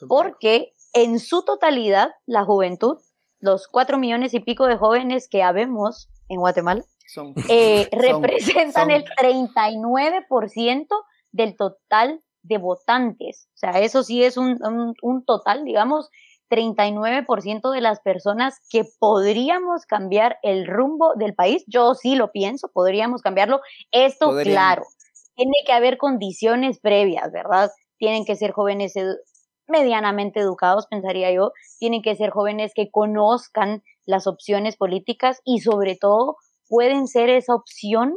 Porque 0.09 0.73
en 0.95 1.19
su 1.19 1.45
totalidad, 1.45 2.12
la 2.26 2.45
juventud 2.45 2.99
los 3.43 3.69
cuatro 3.69 3.99
millones 3.99 4.33
y 4.33 4.41
pico 4.41 4.67
de 4.67 4.77
jóvenes 4.79 5.29
que 5.29 5.43
habemos 5.43 6.09
en 6.31 6.39
Guatemala, 6.41 6.83
Son, 7.07 7.35
eh, 7.51 7.89
Son- 7.93 8.01
representan 8.01 8.85
son. 8.85 8.91
el 8.93 9.05
39% 9.05 10.87
del 11.33 11.57
total 11.57 12.23
de 12.43 12.59
votantes. 12.59 13.49
O 13.55 13.59
sea, 13.59 13.81
eso 13.81 14.03
sí 14.03 14.25
es 14.25 14.37
un, 14.37 14.59
un- 14.65 14.95
un 15.03 15.25
total, 15.25 15.65
digamos, 15.65 16.09
39% 16.51 17.71
de 17.73 17.81
las 17.81 18.01
personas 18.01 18.59
que 18.71 18.85
podríamos 18.99 19.87
cambiar 19.87 20.39
el 20.43 20.67
rumbo 20.67 21.15
del 21.15 21.35
país. 21.35 21.65
Yo 21.67 21.95
sí 21.95 22.15
lo 22.15 22.31
pienso, 22.31 22.69
podríamos 22.73 23.23
cambiarlo. 23.23 23.61
Esto, 23.91 24.27
Podríamos. 24.27 24.53
claro, 24.55 24.83
tiene 25.35 25.55
que 25.65 25.73
haber 25.73 25.97
condiciones 25.97 26.79
previas, 26.79 27.33
¿verdad? 27.33 27.71
Tienen 27.99 28.25
que 28.27 28.37
ser 28.37 28.53
jóvenes 28.53 28.93
medianamente 29.66 30.40
educados, 30.40 30.87
pensaría 30.87 31.33
yo. 31.33 31.52
Tienen 31.78 32.02
que 32.02 32.16
ser 32.16 32.31
jóvenes 32.31 32.73
que 32.75 32.90
conozcan 32.90 33.83
las 34.07 34.26
opciones 34.26 34.76
políticas 34.76 35.40
y 35.45 35.61
sobre 35.61 35.97
todo 35.97 36.37
pueden 36.69 37.07
ser 37.07 37.28
esa 37.28 37.54
opción 37.54 38.16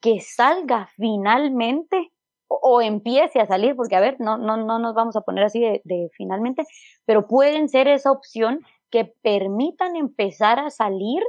que 0.00 0.20
salga 0.20 0.90
finalmente 0.96 2.12
o, 2.48 2.58
o 2.62 2.80
empiece 2.82 3.40
a 3.40 3.46
salir, 3.46 3.74
porque 3.74 3.96
a 3.96 4.00
ver, 4.00 4.16
no, 4.18 4.36
no, 4.36 4.56
no 4.56 4.78
nos 4.78 4.94
vamos 4.94 5.16
a 5.16 5.22
poner 5.22 5.44
así 5.44 5.60
de, 5.60 5.80
de 5.84 6.10
finalmente, 6.16 6.64
pero 7.06 7.26
pueden 7.26 7.68
ser 7.68 7.88
esa 7.88 8.10
opción 8.10 8.60
que 8.90 9.12
permitan 9.22 9.96
empezar 9.96 10.60
a 10.60 10.70
salir 10.70 11.22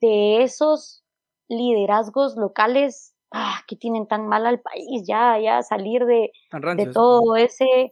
de 0.00 0.42
esos 0.42 1.02
liderazgos 1.48 2.36
locales 2.36 3.14
ah, 3.32 3.62
que 3.66 3.76
tienen 3.76 4.06
tan 4.06 4.28
mal 4.28 4.46
al 4.46 4.60
país, 4.60 5.04
ya, 5.06 5.38
ya 5.38 5.62
salir 5.62 6.04
de, 6.04 6.30
de 6.76 6.86
todo 6.92 7.36
ese 7.36 7.90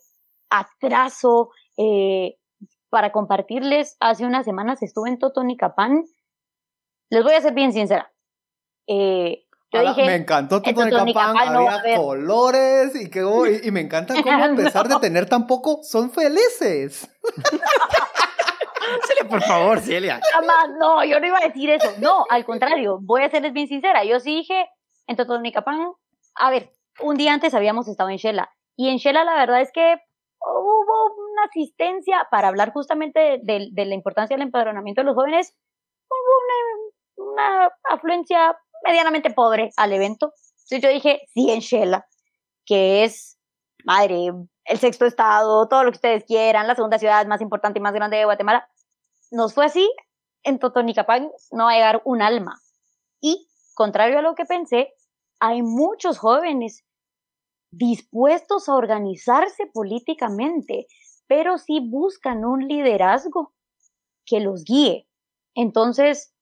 atraso. 0.60 1.50
eh, 1.78 2.36
para 2.90 3.10
compartirles, 3.10 3.96
hace 4.00 4.26
unas 4.26 4.44
semanas 4.44 4.82
estuve 4.82 5.08
en 5.08 5.18
Totonicapán. 5.18 6.04
Les 7.08 7.24
voy 7.24 7.32
a 7.32 7.40
ser 7.40 7.54
bien 7.54 7.72
sincera. 7.72 8.12
Eh, 8.86 9.44
yo 9.72 9.80
Ala, 9.80 9.94
dije, 9.94 10.04
me 10.06 10.16
encantó 10.16 10.56
en 10.62 10.74
Totonicapán, 10.74 11.54
no 11.54 11.66
había 11.70 11.96
colores 11.96 12.94
y, 12.94 13.08
que, 13.08 13.20
y, 13.20 13.66
y 13.66 13.70
me 13.70 13.80
encanta 13.80 14.12
cómo 14.22 14.44
a 14.44 14.48
pesar 14.56 14.88
de 14.88 14.94
No. 14.94 15.00
tener 15.00 15.26
tan 15.26 15.46
poco, 15.46 15.80
son 15.82 16.10
felices. 16.10 17.08
Celia, 19.06 19.28
por 19.30 19.42
favor, 19.42 19.80
Celia. 19.80 20.20
jamás, 20.32 20.68
no, 20.78 21.02
yo 21.04 21.18
no 21.20 21.26
iba 21.26 21.38
a 21.38 21.46
decir 21.46 21.70
eso. 21.70 21.88
No, 21.98 22.26
al 22.28 22.44
contrario, 22.44 22.98
voy 23.00 23.22
a 23.22 23.30
serles 23.30 23.52
bien 23.52 23.68
sincera. 23.68 24.04
Yo 24.04 24.20
sí 24.20 24.34
dije, 24.36 24.68
en 25.06 25.16
Totonicapán, 25.16 25.92
a 26.34 26.50
ver, 26.50 26.70
un 27.00 27.16
día 27.16 27.32
antes 27.32 27.54
habíamos 27.54 27.88
estado 27.88 28.10
en 28.10 28.16
Shela. 28.18 28.50
Y 28.76 28.88
en 28.90 28.96
Shela 28.98 29.24
la 29.24 29.34
verdad 29.36 29.60
es 29.62 29.70
que 29.72 29.96
hubo 30.46 31.14
una 31.32 31.44
asistencia 31.44 32.26
para 32.30 32.48
hablar 32.48 32.72
justamente 32.72 33.18
de, 33.20 33.38
de- 33.42 33.68
de 33.72 33.84
la 33.86 33.94
importancia 33.94 34.36
del 34.36 34.46
empadronamiento 34.46 35.00
de 35.02 35.06
los 35.06 35.14
jóvenes. 35.14 35.54
Hubo 36.08 37.26
una, 37.26 37.66
una 37.66 37.72
afluencia 37.90 38.56
medianamente 38.84 39.30
pobre 39.30 39.70
al 39.76 39.92
evento. 39.92 40.32
Entonces 40.64 40.82
yo 40.82 40.88
dije, 40.88 41.22
sí, 41.34 41.50
en 41.50 41.60
Shela, 41.60 42.06
que 42.66 43.04
es, 43.04 43.38
madre, 43.84 44.32
el 44.64 44.78
sexto 44.78 45.06
estado, 45.06 45.68
todo 45.68 45.84
lo 45.84 45.90
que 45.90 45.96
ustedes 45.96 46.24
quieran, 46.24 46.66
la 46.66 46.74
segunda 46.74 46.98
ciudad 46.98 47.26
más 47.26 47.40
importante 47.40 47.78
y 47.78 47.82
más 47.82 47.94
grande 47.94 48.16
de 48.16 48.24
Guatemala. 48.24 48.68
Nos 49.30 49.54
fue 49.54 49.64
así, 49.66 49.90
en 50.42 50.58
Totonicapán 50.58 51.30
no 51.50 51.64
va 51.64 51.72
a 51.72 51.74
llegar 51.74 52.02
un 52.04 52.22
alma. 52.22 52.60
Y, 53.20 53.48
contrario 53.74 54.18
a 54.18 54.22
lo 54.22 54.34
que 54.34 54.44
pensé, 54.44 54.92
hay 55.40 55.62
muchos 55.62 56.18
jóvenes 56.18 56.84
dispuestos 57.72 58.68
a 58.68 58.74
organizarse 58.74 59.66
políticamente, 59.72 60.86
pero 61.26 61.58
sí 61.58 61.80
buscan 61.80 62.44
un 62.44 62.68
liderazgo 62.68 63.52
que 64.24 64.40
los 64.40 64.64
guíe. 64.64 65.08
Entonces, 65.54 66.34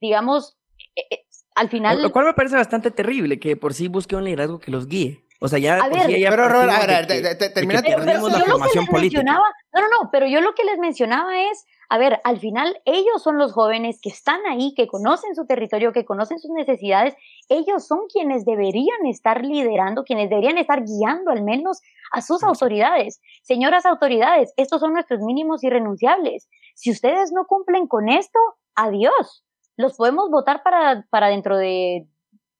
digamos, 0.00 0.56
eh, 0.96 1.02
eh, 1.10 1.26
al 1.54 1.68
final... 1.68 2.00
Lo 2.02 2.12
cual 2.12 2.26
me 2.26 2.34
parece 2.34 2.56
bastante 2.56 2.90
terrible, 2.90 3.38
que 3.38 3.56
por 3.56 3.74
sí 3.74 3.88
busque 3.88 4.16
un 4.16 4.24
liderazgo 4.24 4.58
que 4.58 4.70
los 4.70 4.86
guíe. 4.86 5.24
O 5.40 5.48
sea, 5.48 5.58
ya 5.58 5.82
A 5.82 5.88
por 5.88 5.98
ver, 5.98 6.06
sí 6.06 6.20
ya 6.20 6.30
Pero, 6.30 6.48
Robert, 6.48 6.70
a 6.72 6.86
ver, 6.86 7.06
termina- 7.06 7.82
Pero, 7.82 7.96
pero 7.98 8.04
perdimos 8.06 8.32
la 8.32 8.38
yo 8.38 8.38
lo 8.38 8.44
que 8.44 8.50
formación 8.52 8.84
les 8.84 8.90
política. 8.90 9.18
mencionaba, 9.22 9.46
no, 9.72 9.80
no, 9.82 9.88
no, 9.88 10.10
pero 10.10 10.26
yo 10.26 10.40
lo 10.40 10.54
que 10.54 10.64
les 10.64 10.78
mencionaba 10.78 11.38
es, 11.50 11.64
a 11.88 11.98
ver, 11.98 12.20
al 12.24 12.38
final 12.38 12.80
ellos 12.84 13.22
son 13.22 13.38
los 13.38 13.52
jóvenes 13.52 14.00
que 14.00 14.08
están 14.08 14.40
ahí, 14.46 14.74
que 14.74 14.86
conocen 14.86 15.34
su 15.34 15.46
territorio, 15.46 15.92
que 15.92 16.04
conocen 16.04 16.38
sus 16.38 16.50
necesidades, 16.50 17.14
ellos 17.48 17.86
son 17.86 18.00
quienes 18.12 18.44
deberían 18.44 19.06
estar 19.06 19.44
liderando, 19.44 20.04
quienes 20.04 20.28
deberían 20.30 20.58
estar 20.58 20.82
guiando 20.84 21.30
al 21.30 21.42
menos 21.42 21.80
a 22.12 22.22
sus 22.22 22.42
autoridades. 22.42 23.20
Señoras 23.42 23.86
autoridades, 23.86 24.52
estos 24.56 24.80
son 24.80 24.92
nuestros 24.92 25.20
mínimos 25.20 25.62
irrenunciables. 25.62 26.48
Si 26.74 26.90
ustedes 26.90 27.32
no 27.32 27.46
cumplen 27.46 27.86
con 27.86 28.08
esto, 28.08 28.38
adiós. 28.74 29.44
Los 29.76 29.96
podemos 29.96 30.30
votar 30.30 30.62
para, 30.62 31.06
para 31.10 31.28
dentro 31.28 31.56
de, 31.56 32.06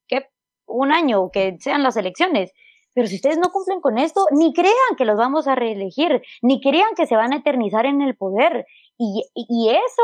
¿qué? 0.07 0.27
Un 0.67 0.91
año, 0.91 1.29
que 1.31 1.57
sean 1.59 1.83
las 1.83 1.97
elecciones. 1.97 2.51
Pero 2.97 3.07
si 3.07 3.17
ustedes 3.17 3.37
no 3.37 3.51
cumplen 3.51 3.79
con 3.79 3.99
esto, 3.99 4.25
ni 4.31 4.53
crean 4.53 4.95
que 4.97 5.05
los 5.05 5.17
vamos 5.17 5.47
a 5.47 5.53
reelegir, 5.53 6.23
ni 6.41 6.59
crean 6.59 6.95
que 6.95 7.05
se 7.05 7.15
van 7.15 7.31
a 7.31 7.37
eternizar 7.37 7.85
en 7.85 8.01
el 8.01 8.17
poder. 8.17 8.65
Y, 8.97 9.23
y- 9.35 9.69
eso 9.69 10.03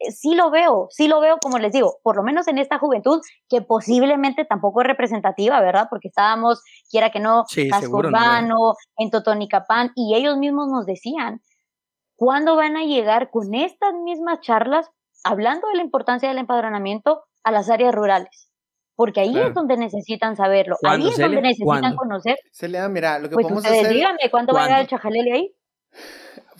eh, 0.00 0.10
sí 0.10 0.34
lo 0.34 0.50
veo, 0.50 0.88
sí 0.90 1.06
lo 1.08 1.20
veo, 1.20 1.38
como 1.38 1.58
les 1.58 1.72
digo, 1.72 1.98
por 2.02 2.16
lo 2.16 2.22
menos 2.22 2.48
en 2.48 2.58
esta 2.58 2.78
juventud, 2.78 3.20
que 3.48 3.62
posiblemente 3.62 4.44
tampoco 4.44 4.80
es 4.82 4.86
representativa, 4.88 5.60
¿verdad? 5.60 5.86
Porque 5.88 6.08
estábamos, 6.08 6.62
quiera 6.90 7.10
que 7.10 7.20
no, 7.20 7.44
Sí, 7.48 7.68
casco 7.68 7.86
seguro, 7.86 8.10
no, 8.10 8.16
urbano, 8.18 8.74
en 8.96 9.10
Totonicapán, 9.10 9.92
y 9.94 10.14
ellos 10.16 10.36
mismos 10.36 10.68
nos 10.68 10.84
decían, 10.84 11.40
¿cuándo 12.16 12.56
van 12.56 12.76
a 12.76 12.84
llegar 12.84 13.30
con 13.30 13.54
estas 13.54 13.94
mismas 13.94 14.40
charlas, 14.40 14.90
hablando 15.22 15.68
de 15.68 15.76
la 15.76 15.82
importancia 15.82 16.28
del 16.28 16.38
empadronamiento, 16.38 17.22
a 17.44 17.52
las 17.52 17.70
áreas 17.70 17.94
rurales? 17.94 18.50
Porque 18.96 19.20
ahí 19.20 19.32
Claro. 19.32 19.48
es 19.48 19.54
donde 19.54 19.76
necesitan 19.76 20.36
saberlo, 20.36 20.74
ahí 20.76 20.80
¿Cuándo, 20.80 21.08
es 21.08 21.16
donde 21.16 21.36
Celia? 21.36 21.40
necesitan 21.48 21.80
¿Cuándo? 21.80 21.96
conocer. 21.96 22.36
Celia, 22.52 22.88
mira, 22.88 23.18
lo 23.20 23.28
que 23.28 23.34
Pues 23.34 23.44
podemos 23.44 23.62
ustedes 23.64 23.80
hacer. 23.84 23.94
díganme 23.94 24.30
cuándo 24.30 24.54
va 24.54 24.60
a 24.60 24.64
llegar 24.66 24.80
el 24.82 24.88
¿Cuándo? 24.88 25.02
chajalele 25.02 25.32
ahí. 25.32 25.54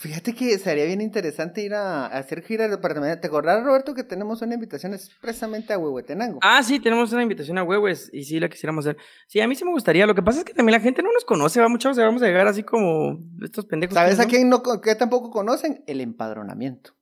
Fíjate 0.05 0.35
que 0.35 0.59
sería 0.59 0.85
bien 0.85 1.01
interesante 1.01 1.63
ir 1.63 1.73
a, 1.73 2.05
a 2.05 2.19
hacer 2.19 2.43
gira 2.43 2.67
al 2.67 2.71
departamento. 2.71 3.23
¿Te 3.23 3.27
acordás, 3.27 3.65
Roberto, 3.65 3.95
que 3.95 4.05
tenemos 4.05 4.43
una 4.43 4.53
invitación 4.53 4.93
expresamente 4.93 5.73
a 5.73 5.79
Huehuetenango? 5.79 6.41
Ah, 6.43 6.63
sí, 6.63 6.79
tenemos 6.79 7.11
una 7.15 7.23
invitación 7.23 7.57
a 7.57 7.63
Huehues 7.63 8.11
y 8.13 8.25
sí 8.25 8.39
la 8.39 8.51
quisiéramos 8.51 8.85
hacer. 8.85 9.01
Sí, 9.29 9.41
a 9.41 9.49
mí 9.49 9.55
sí 9.55 9.65
me 9.65 9.71
gustaría. 9.71 10.07
Lo 10.07 10.15
que 10.15 10.23
pasa 10.23 10.41
es 10.41 10.45
que 10.45 10.53
también 10.53 10.75
la 10.75 10.85
gente 10.85 11.03
no 11.03 11.11
nos 11.11 11.25
conoce, 11.25 11.59
va 11.59 11.71
mucho, 11.71 11.89
o 11.89 11.95
sea, 11.95 12.05
vamos 12.05 12.21
a 12.21 12.27
llegar 12.27 12.47
así 12.47 12.63
como 12.63 13.19
estos 13.43 13.65
pendejos. 13.65 13.95
¿Sabes 13.95 14.21
a 14.21 14.27
quién 14.27 14.51
no, 14.51 14.63
que 14.63 14.95
tampoco 14.95 15.31
conocen? 15.31 15.83
El 15.87 16.03
empadronamiento. 16.03 16.93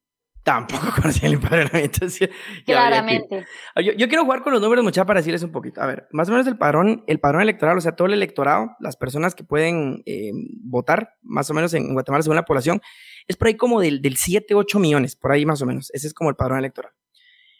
Tampoco 0.43 0.87
conocía 1.03 1.29
el 1.29 1.35
empadronamiento. 1.35 2.07
Claramente. 2.67 3.47
Ah, 3.75 3.81
Yo, 3.81 3.93
yo 3.93 4.09
quiero 4.09 4.25
jugar 4.25 4.43
con 4.43 4.53
los 4.53 4.61
números, 4.63 4.85
mucha, 4.85 5.05
para 5.05 5.21
decirles 5.21 5.43
un 5.43 5.53
poquito. 5.53 5.81
A 5.81 5.87
ver, 5.87 6.09
más 6.13 6.29
o 6.29 6.33
menos 6.33 6.47
el 6.47 6.57
padrón, 6.59 7.05
el 7.07 7.21
padrón 7.21 7.43
electoral, 7.43 7.79
o 7.79 7.81
sea, 7.81 7.93
todo 7.95 8.07
el 8.07 8.15
electorado, 8.15 8.71
las 8.81 8.97
personas 8.97 9.35
que 9.35 9.45
pueden 9.45 10.03
eh, 10.07 10.31
votar, 10.65 11.15
más 11.23 11.49
o 11.51 11.55
menos 11.55 11.73
en 11.75 11.93
Guatemala 11.93 12.23
según 12.23 12.37
la 12.37 12.45
población, 12.45 12.81
es 13.29 13.37
por 13.37 13.49
ahí 13.49 13.57
como 13.57 13.81
del, 13.81 14.03
del 14.03 14.17
7, 14.17 14.55
8 14.55 14.79
millones, 14.79 15.17
por 15.17 15.33
ahí 15.33 15.47
más 15.47 15.63
o 15.63 15.67
menos. 15.67 15.91
Ese 15.93 16.07
es 16.09 16.15
como 16.15 16.31
el 16.31 16.37
padrón 16.37 16.59
electoral. 16.59 16.93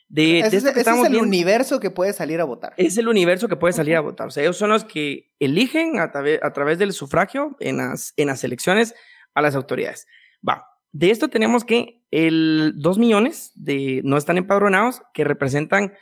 De, 0.09 0.23
de 0.25 0.39
ese 0.41 0.57
es, 0.59 0.63
que 0.65 0.69
ese 0.71 0.71
es 0.71 0.77
estamos 0.79 1.07
el 1.07 1.13
viendo- 1.13 1.29
universo 1.29 1.81
que 1.81 1.91
puede 1.91 2.13
salir 2.13 2.41
a 2.41 2.45
votar. 2.45 2.75
es 2.77 2.99
el 2.99 3.09
universo 3.09 3.49
que 3.49 3.57
puede 3.57 3.73
salir 3.73 3.97
a 3.97 4.01
votar. 4.01 4.27
O 4.27 4.31
sea, 4.31 4.43
ellos 4.43 4.59
son 4.59 4.69
los 4.71 4.85
que 4.85 5.31
eligen 5.39 6.01
a, 6.01 6.11
través- 6.13 6.41
a 6.43 6.53
través 6.53 6.79
del 6.79 6.93
sufragio 6.93 7.57
en 7.61 7.79
las, 7.79 8.13
en 8.17 8.27
las 8.27 8.45
elecciones 8.45 8.95
a 9.35 9.41
las 9.41 9.55
autoridades. 9.55 10.07
Va. 10.47 10.67
De 10.93 11.11
esto 11.11 11.29
tenemos 11.29 11.65
que 11.65 12.03
el 12.11 12.75
2 12.77 12.99
millones 12.99 13.53
de 13.55 14.03
no 14.05 14.17
están 14.17 14.37
empadronados, 14.37 15.03
que 15.15 15.25
representan 15.25 15.95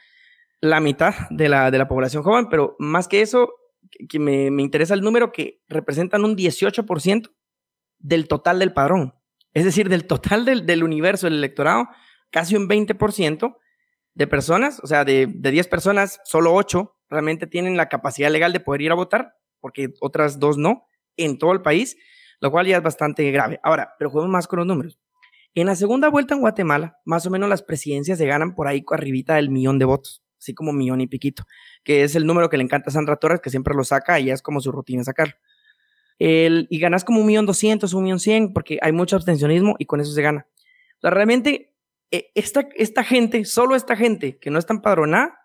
la 0.61 0.81
mitad 0.81 1.15
de 1.31 1.49
la, 1.49 1.71
de 1.71 1.79
la 1.79 1.89
población 1.89 2.23
joven, 2.23 2.49
pero 2.51 2.77
más 2.79 3.09
que 3.09 3.23
eso, 3.23 3.55
que, 4.09 4.19
me, 4.19 4.51
me 4.51 4.63
interesa 4.63 4.95
el 4.95 5.01
número 5.01 5.33
que 5.33 5.63
representan 5.69 6.25
un 6.25 6.37
18% 6.37 7.31
del 7.99 8.29
total 8.29 8.59
del 8.59 8.73
padrón. 8.73 9.15
Es 9.55 9.65
decir, 9.65 9.89
del 9.89 10.07
total 10.07 10.45
del, 10.45 10.67
del 10.67 10.83
universo 10.83 11.27
del 11.27 11.39
electorado, 11.39 11.89
casi 12.31 12.57
un 12.57 12.69
20% 12.69 13.57
de 14.15 14.27
personas, 14.27 14.81
o 14.83 14.87
sea, 14.87 15.05
de, 15.05 15.27
de 15.29 15.51
10 15.51 15.69
personas, 15.69 16.21
solo 16.25 16.53
8 16.55 16.97
realmente 17.09 17.47
tienen 17.47 17.77
la 17.77 17.89
capacidad 17.89 18.31
legal 18.31 18.53
de 18.53 18.61
poder 18.61 18.83
ir 18.83 18.93
a 18.93 18.97
votar, 18.97 19.35
porque 19.61 19.95
otras 20.01 20.39
dos 20.39 20.59
no, 20.59 20.87
en 21.17 21.39
todo 21.39 21.53
el 21.53 21.63
país, 21.63 21.97
lo 22.41 22.51
cual 22.51 22.67
ya 22.67 22.79
es 22.79 22.83
bastante 22.83 23.31
grave. 23.31 23.61
Ahora, 23.63 23.95
pero 23.99 24.11
juguemos 24.11 24.33
más 24.33 24.47
con 24.49 24.59
los 24.59 24.67
números. 24.67 24.99
En 25.55 25.67
la 25.67 25.75
segunda 25.75 26.09
vuelta 26.09 26.35
en 26.35 26.41
Guatemala, 26.41 26.99
más 27.05 27.27
o 27.27 27.31
menos 27.31 27.49
las 27.49 27.63
presidencias 27.63 28.19
se 28.19 28.27
ganan 28.27 28.55
por 28.55 28.69
ahí 28.69 28.85
arribita 28.91 29.35
del 29.35 29.51
millón 29.51 29.79
de 29.79 29.85
votos, 29.85 30.23
así 30.39 30.55
como 30.55 30.73
millón 30.73 31.01
y 31.01 31.07
piquito, 31.09 31.43
que 31.83 32.05
es 32.05 32.15
el 32.15 32.25
número 32.27 32.49
que 32.49 32.57
le 32.57 32.63
encanta 32.63 32.91
a 32.91 32.93
Sandra 32.93 33.17
Torres, 33.17 33.41
que 33.41 33.51
siempre 33.51 33.75
lo 33.75 33.83
saca 33.85 34.21
y 34.21 34.27
ya 34.27 34.35
es 34.35 34.43
como 34.43 34.61
su 34.61 34.71
rutina 34.71 35.03
sacarlo. 35.05 35.35
El, 36.19 36.67
y 36.71 36.79
ganas 36.79 37.05
como 37.05 37.21
un 37.21 37.27
millón 37.27 37.47
doscientos, 37.47 37.95
un 37.95 38.05
millón 38.05 38.21
cien, 38.21 38.53
porque 38.53 38.79
hay 38.83 38.93
mucho 38.93 39.17
abstencionismo 39.17 39.75
y 39.79 39.87
con 39.87 40.01
eso 40.01 40.13
se 40.13 40.23
gana. 40.23 40.47
O 41.03 41.09
realmente, 41.11 41.75
eh, 42.11 42.31
esta, 42.35 42.69
esta 42.77 43.03
gente, 43.05 43.45
solo 43.47 43.75
esta 43.75 43.97
gente 43.97 44.39
que 44.39 44.51
no 44.51 44.59
está 44.59 44.75
empadronada, 44.75 45.39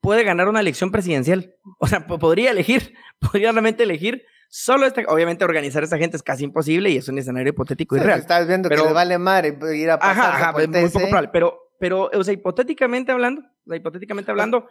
puede 0.00 0.24
ganar 0.24 0.48
una 0.48 0.60
elección 0.60 0.90
presidencial. 0.90 1.54
O 1.78 1.86
sea, 1.86 2.06
po- 2.06 2.18
podría 2.18 2.50
elegir, 2.52 2.94
podría 3.20 3.52
realmente 3.52 3.82
elegir 3.82 4.24
Solo 4.50 4.86
esta, 4.86 5.02
obviamente 5.08 5.44
organizar 5.44 5.82
a 5.82 5.84
esta 5.84 5.98
gente 5.98 6.16
es 6.16 6.22
casi 6.22 6.44
imposible 6.44 6.88
y 6.90 6.96
es 6.96 7.08
un 7.08 7.18
escenario 7.18 7.50
hipotético 7.50 7.96
y 7.96 8.00
Sí, 8.00 8.04
real. 8.06 8.20
Estás 8.20 8.46
viendo 8.48 8.68
Pero- 8.68 8.82
que 8.82 8.88
le 8.88 8.94
vale 8.94 9.18
madre 9.18 9.58
ir 9.76 9.90
a 9.90 9.98
pasar 9.98 10.18
Ajá, 10.32 10.36
ajá, 10.36 10.52
por 10.52 10.62
es 10.62 10.68
muy 10.68 10.80
poco 10.88 11.04
probable. 11.06 11.28
Pero, 11.32 11.58
pero, 11.78 12.10
o 12.12 12.24
sea, 12.24 12.32
hipotéticamente 12.34 13.12
hablando, 13.12 13.42
o 13.42 13.68
sea, 13.68 13.76
hipotéticamente 13.76 14.30
hablando, 14.30 14.66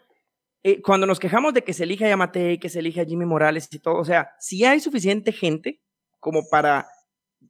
eh, 0.64 0.82
cuando 0.82 1.06
nos 1.06 1.20
quejamos 1.20 1.54
de 1.54 1.64
que 1.64 1.74
se 1.74 1.84
elija 1.84 2.06
a 2.06 2.10
Yamatei, 2.10 2.58
que 2.58 2.70
se 2.70 2.80
elija 2.80 3.04
a 3.04 3.06
Jimmy 3.06 3.26
Morales 3.26 3.68
y 3.72 3.80
todo, 3.80 3.96
o 3.98 4.06
sea, 4.06 4.32
si 4.40 4.66
hay 4.66 4.80
suficiente 4.80 5.32
gente 5.32 5.82
como 6.20 6.50
para 6.50 6.88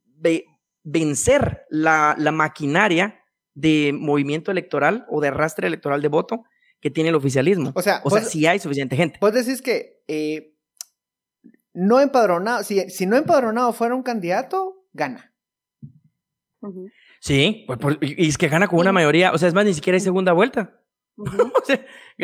ve- 0.04 0.44
vencer 0.84 1.64
la, 1.70 2.14
la 2.18 2.32
maquinaria 2.34 3.22
de 3.54 3.94
movimiento 3.98 4.52
electoral 4.52 5.06
o 5.10 5.22
de 5.22 5.30
arrastre 5.30 5.68
electoral 5.68 6.02
de 6.02 6.08
voto 6.10 6.44
que 6.80 6.92
tiene 6.92 7.10
el 7.10 7.16
oficialismo. 7.16 7.72
O 7.74 7.82
sea, 7.82 8.02
O 8.04 8.10
sea, 8.10 8.20
vos- 8.22 8.30
si 8.30 8.46
hay 8.46 8.60
suficiente 8.60 8.96
gente. 8.98 9.18
Vos 9.22 9.34
decís 9.34 9.62
que 9.62 10.02
eh, 10.08 10.54
no 11.80 12.00
empadronado, 12.00 12.64
si, 12.64 12.90
si 12.90 13.06
no 13.06 13.16
empadronado 13.18 13.72
fuera 13.72 13.94
un 13.94 14.02
candidato, 14.04 14.84
gana. 14.94 15.32
Sí, 17.20 17.64
pues, 17.68 17.80
por- 17.80 17.98
y 18.02 18.28
es 18.28 18.38
que 18.38 18.48
gana 18.48 18.68
con 18.68 18.80
una 18.80 18.92
mayoría, 18.92 19.32
o 19.32 19.38
sea, 19.38 19.48
es 19.48 19.54
más, 19.54 19.66
ni 19.66 19.74
siquiera 19.74 19.96
hay 19.96 20.00
segunda 20.02 20.34
vuelta. 20.34 20.80
ujú. 21.18 21.52
O 21.62 21.66
sea, 21.66 21.76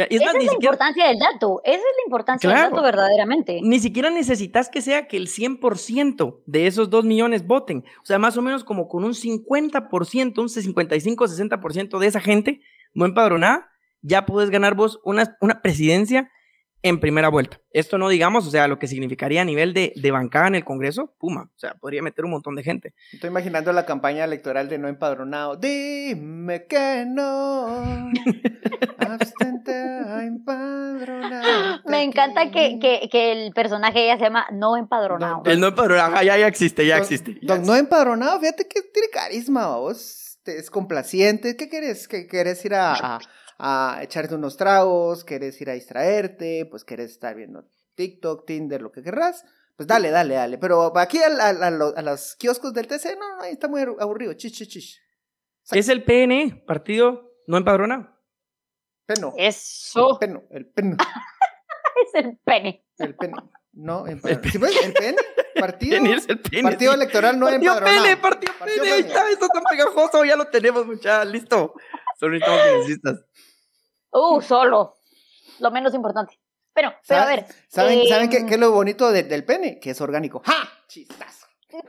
es 0.06 0.22
Esa 0.22 0.26
más, 0.26 0.34
es 0.34 0.40
ni 0.40 0.46
la 0.46 0.52
siquiera, 0.54 0.74
importancia 0.74 1.08
del 1.08 1.20
dato. 1.20 1.62
Esa 1.64 1.76
es 1.78 1.82
la 1.84 2.04
importancia 2.08 2.50
Claro. 2.50 2.64
del 2.64 2.72
dato 2.72 2.84
verdaderamente. 2.84 3.60
ni 3.62 3.80
siquiera 3.80 4.10
necesitas 4.10 4.70
que 4.70 4.82
sea 4.82 5.08
que 5.08 5.18
el 5.18 5.28
100% 5.28 6.42
de 6.48 6.66
esos 6.68 6.90
2 6.90 7.06
millones 7.06 7.46
voten. 7.46 7.86
O 8.02 8.06
sea, 8.06 8.18
más 8.18 8.38
o 8.38 8.42
menos 8.42 8.64
como 8.64 8.88
con 8.88 9.04
un 9.04 9.14
50%, 9.14 10.40
un 10.42 10.50
55-60% 10.50 12.00
de 12.00 12.08
esa 12.08 12.20
gente 12.22 12.62
no 12.96 13.06
empadronada, 13.06 13.70
ya 14.02 14.26
puedes 14.26 14.50
ganar 14.50 14.74
vos 14.76 15.00
una, 15.04 15.38
una 15.42 15.62
presidencia 15.62 16.32
en 16.84 17.00
primera 17.00 17.30
vuelta. 17.30 17.60
Esto 17.72 17.98
no 17.98 18.10
digamos, 18.10 18.46
o 18.46 18.52
sea, 18.52 18.68
lo 18.68 18.78
que 18.78 18.88
significaría 18.88 19.42
a 19.42 19.46
nivel 19.46 19.74
de, 19.74 19.94
de 19.96 20.12
bancada 20.12 20.48
en 20.48 20.56
el 20.56 20.63
Congreso, 20.66 21.16
Puma, 21.18 21.50
o 21.56 21.58
sea, 21.60 21.74
podría 21.75 22.02
meter 22.04 22.25
un 22.25 22.32
montón 22.32 22.56
de 22.56 22.63
gente. 22.63 22.94
Estoy 23.12 23.30
imaginando 23.30 23.72
la 23.74 23.86
campaña 23.86 24.25
electoral 24.25 24.70
de 24.70 24.78
no 24.78 24.88
empadronado. 24.90 25.56
Dime 25.56 26.66
que 26.68 27.06
no. 27.08 28.12
Abstente 29.00 29.72
a 29.74 30.24
empadronarte 30.24 31.90
Me 31.90 32.04
encanta 32.04 32.52
que, 32.52 32.80
que, 32.80 33.10
que 33.12 33.32
el 33.32 33.54
personaje 33.54 34.06
ya 34.08 34.18
se 34.18 34.24
llama 34.24 34.46
No 34.52 34.78
Empadronado. 34.78 35.44
El 35.46 35.60
no 35.60 35.68
empadronado, 35.68 36.22
ya, 36.24 36.38
ya 36.38 36.48
existe, 36.48 36.86
ya 36.86 36.96
Don- 36.96 37.04
existe. 37.04 37.38
Don 37.42 37.63
no 37.66 37.75
empadronado, 37.75 38.40
fíjate 38.40 38.68
que 38.68 38.82
tiene 38.94 39.08
carisma, 39.12 39.75
vos. 39.78 40.38
Te- 40.44 40.58
Es 40.58 40.70
complaciente. 40.70 41.56
¿Qué 41.56 41.70
querés? 41.70 42.08
¿Que 42.08 42.28
querés 42.28 42.63
ir 42.66 42.74
a, 42.75 42.94
a, 43.16 43.20
a 43.60 44.00
echarte 44.02 44.36
unos 44.36 44.58
tragos? 44.58 45.24
¿Querés 45.24 45.60
ir 45.62 45.70
a 45.70 45.74
distraerte? 45.74 46.66
Pues 46.70 46.84
querés 46.84 47.12
estar 47.12 47.36
viendo 47.36 47.66
TikTok, 47.96 48.46
Tinder, 48.46 48.82
lo 48.82 48.92
que 48.92 49.04
querrás. 49.04 49.46
Pues 49.76 49.88
dale, 49.88 50.12
dale, 50.12 50.36
dale. 50.36 50.58
Pero 50.58 50.96
aquí 50.98 51.18
al- 51.22 51.40
a, 51.42 51.72
lo- 51.72 51.96
a 51.98 52.02
los 52.02 52.36
kioscos 52.36 52.74
del 52.74 52.88
TC, 52.88 53.16
no, 53.18 53.38
no, 53.38 53.42
ahí 53.44 53.54
está 53.54 53.68
muy 53.68 53.82
aburrido. 54.00 54.34
Chis, 54.34 54.54
chis, 54.54 54.68
chis. 54.70 55.00
Es 55.72 55.90
el 55.90 56.04
PNE, 56.04 56.64
partido 56.68 57.32
no 57.48 57.58
empadronado. 57.58 58.10
Peno. 59.06 59.34
Eso 59.38 60.12
El 60.14 60.18
peno, 60.20 60.44
el 60.52 60.66
peno, 60.68 60.98
es 62.06 62.24
el 62.24 62.38
pene. 62.44 62.86
el 63.00 63.16
peno. 63.16 63.52
No, 63.74 64.06
empadronado. 64.08 64.50
¿Sí 64.52 64.58
ves? 64.60 64.76
El 64.86 64.94
pene, 64.94 65.18
partido, 65.60 65.98
el 65.98 66.40
PNE. 66.40 66.64
partido 66.64 66.92
sí. 66.94 66.98
electoral 67.00 67.40
no 67.40 67.46
partido 67.48 67.72
empadronado. 67.74 68.04
PNE, 68.04 68.18
partido 68.18 68.54
Partido 68.60 68.84
PNE, 68.84 68.94
ahí 68.94 69.02
PNE. 69.04 69.10
está, 69.14 69.30
esto 69.30 69.48
tan 69.48 69.64
pegajoso, 69.64 70.24
ya 70.26 70.36
lo 70.36 70.46
tenemos, 70.48 70.86
muchachos, 70.86 71.32
listo. 71.32 71.74
Solo 72.24 72.36
necesitamos 72.36 72.62
congresistas. 72.70 73.25
Uh, 74.12 74.42
solo. 74.42 74.96
Lo 75.60 75.72
menos 75.72 75.94
importante. 75.94 76.39
Pero, 76.74 76.94
pero 77.06 77.22
a 77.22 77.25
ver. 77.25 77.46
¿Saben, 77.68 78.00
eh, 78.00 78.06
¿saben 78.08 78.30
qué, 78.30 78.46
qué 78.46 78.53
es 78.53 78.60
lo 78.62 78.72
bonito 78.72 79.12
de- 79.12 79.24
del 79.24 79.44
pene? 79.44 79.77
Que 79.82 79.89
es 79.89 80.00
orgánico. 80.00 80.42
¡Ja! 80.46 80.70
Chistazo. 80.88 81.48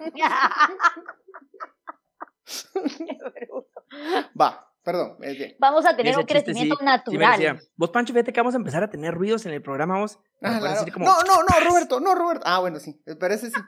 Va, 4.40 4.72
perdón. 4.82 5.16
es 5.22 5.38
bien. 5.38 5.56
Vamos 5.60 5.86
a 5.86 5.96
tener 5.96 6.16
un 6.16 6.24
chiste 6.26 6.42
crecimiento 6.44 6.76
sí, 6.78 6.84
natural. 6.84 7.60
Vos, 7.76 7.90
Pancho, 7.90 8.12
fíjate 8.12 8.32
que 8.32 8.40
vamos 8.40 8.54
a 8.54 8.58
empezar 8.58 8.82
a 8.82 8.90
tener 8.90 9.14
ruidos 9.14 9.46
en 9.46 9.52
el 9.52 9.62
programa, 9.62 9.98
vos. 10.00 10.18
Ah, 10.42 10.48
poder 10.48 10.60
claro. 10.60 10.78
decir 10.80 10.92
como- 10.92 11.06
No, 11.06 11.20
no, 11.22 11.42
no, 11.42 11.68
Roberto, 11.68 12.00
no, 12.00 12.14
Roberto. 12.16 12.42
Ah, 12.44 12.58
bueno, 12.58 12.80
sí, 12.80 13.00
pero 13.20 13.34
ese 13.34 13.50
sí. 13.50 13.60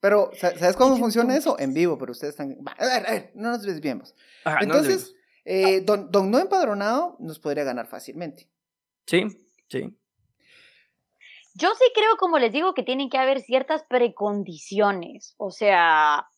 Pero, 0.00 0.30
sa- 0.38 0.56
¿sabes 0.58 0.76
cómo 0.76 0.96
funciona 0.96 1.36
eso? 1.36 1.58
En 1.58 1.74
vivo, 1.74 1.98
pero 1.98 2.12
ustedes 2.12 2.32
están... 2.34 2.56
A 2.78 2.86
ver, 2.86 3.06
a 3.06 3.10
ver, 3.10 3.32
no 3.34 3.50
nos 3.50 3.62
desviemos. 3.62 4.14
Ajá, 4.44 4.56
no 4.58 4.62
Entonces, 4.64 5.14
eh, 5.52 5.80
don, 5.80 6.12
don 6.12 6.30
no 6.30 6.38
empadronado 6.38 7.16
nos 7.18 7.40
podría 7.40 7.64
ganar 7.64 7.88
fácilmente. 7.88 8.48
Sí, 9.04 9.24
sí. 9.68 9.98
Yo 11.54 11.70
sí 11.74 11.84
creo, 11.92 12.16
como 12.20 12.38
les 12.38 12.52
digo, 12.52 12.72
que 12.72 12.84
tienen 12.84 13.10
que 13.10 13.18
haber 13.18 13.40
ciertas 13.40 13.82
precondiciones. 13.82 15.34
O 15.38 15.50
sea, 15.50 16.28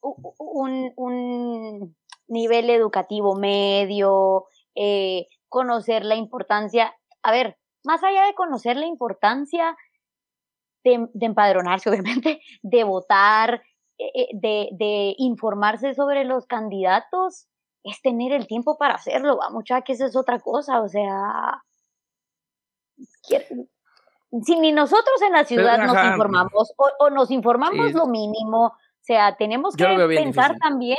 un, 0.00 0.90
un 0.96 1.94
nivel 2.28 2.70
educativo 2.70 3.36
medio, 3.36 4.46
eh, 4.74 5.26
conocer 5.50 6.06
la 6.06 6.14
importancia. 6.14 6.94
A 7.22 7.30
ver, 7.30 7.58
más 7.84 8.02
allá 8.02 8.24
de 8.24 8.32
conocer 8.32 8.78
la 8.78 8.86
importancia 8.86 9.76
de, 10.82 11.08
de 11.12 11.26
empadronarse, 11.26 11.90
obviamente, 11.90 12.40
de 12.62 12.84
votar, 12.84 13.62
eh, 13.98 14.12
eh, 14.14 14.28
de, 14.32 14.68
de 14.72 15.14
informarse 15.18 15.92
sobre 15.92 16.24
los 16.24 16.46
candidatos, 16.46 17.48
es 17.84 18.00
tener 18.02 18.32
el 18.32 18.46
tiempo 18.46 18.76
para 18.78 18.94
hacerlo, 18.94 19.36
va, 19.38 19.50
mucha 19.50 19.82
que 19.82 19.92
esa 19.92 20.06
es 20.06 20.16
otra 20.16 20.38
cosa, 20.40 20.80
o 20.82 20.88
sea, 20.88 21.62
si 24.44 24.58
ni 24.58 24.72
nosotros 24.72 25.20
en 25.26 25.32
la 25.32 25.44
ciudad 25.44 25.78
nos 25.78 25.96
ajá. 25.96 26.10
informamos 26.12 26.72
o, 26.76 26.90
o 27.00 27.10
nos 27.10 27.30
informamos 27.30 27.88
Sí. 27.88 27.92
lo 27.92 28.06
mínimo, 28.06 28.66
o 28.66 28.74
sea, 29.04 29.36
tenemos 29.36 29.76
que 29.76 29.84
pensar 29.84 30.52
difícil. 30.52 30.58
también 30.60 30.98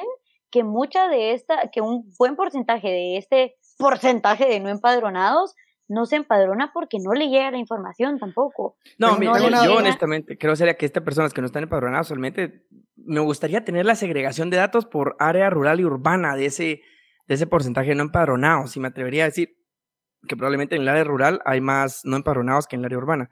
que 0.52 0.64
mucha 0.64 1.08
de 1.08 1.34
esta, 1.34 1.70
que 1.72 1.82
un 1.82 2.12
buen 2.20 2.36
porcentaje 2.36 2.88
de 2.90 3.18
este 3.18 3.56
porcentaje 3.78 4.46
de 4.46 4.60
no 4.60 4.70
empadronados 4.70 5.56
no 5.88 6.06
se 6.06 6.16
empadrona 6.16 6.72
porque 6.74 6.98
no 7.00 7.14
le 7.14 7.28
llega 7.28 7.52
la 7.52 7.58
información 7.58 8.20
tampoco. 8.20 8.78
No, 8.98 9.18
Tengo- 9.18 9.34
mira, 9.36 9.66
yo, 9.66 9.76
honestamente 9.78 10.38
creo 10.38 10.56
sería 10.56 10.76
que 10.78 10.86
estas 10.86 11.04
personas 11.04 11.34
que 11.34 11.42
no 11.42 11.48
están 11.48 11.64
empadronadas 11.64 12.08
solamente 12.08 12.66
me 13.06 13.20
gustaría 13.20 13.64
tener 13.66 13.86
la 13.86 13.96
segregación 13.96 14.50
de 14.50 14.58
datos 14.58 14.86
por 14.86 15.16
área 15.20 15.50
rural 15.50 15.80
y 15.80 15.86
urbana 15.86 16.36
de 16.36 16.46
ese, 16.48 16.82
de 17.28 17.36
ese 17.36 17.48
porcentaje 17.48 17.94
no 17.96 18.04
empadronados. 18.04 18.76
Y 18.76 18.80
me 18.80 18.88
atrevería 18.88 19.24
a 19.24 19.28
decir 19.28 19.58
que 20.28 20.36
probablemente 20.38 20.76
en 20.76 20.84
el 20.84 20.88
área 20.90 21.04
rural 21.04 21.42
hay 21.46 21.60
más 21.62 22.02
no 22.06 22.16
empadronados 22.16 22.68
que 22.68 22.76
en 22.76 22.82
el 22.82 22.86
área 22.86 22.98
urbana. 22.98 23.30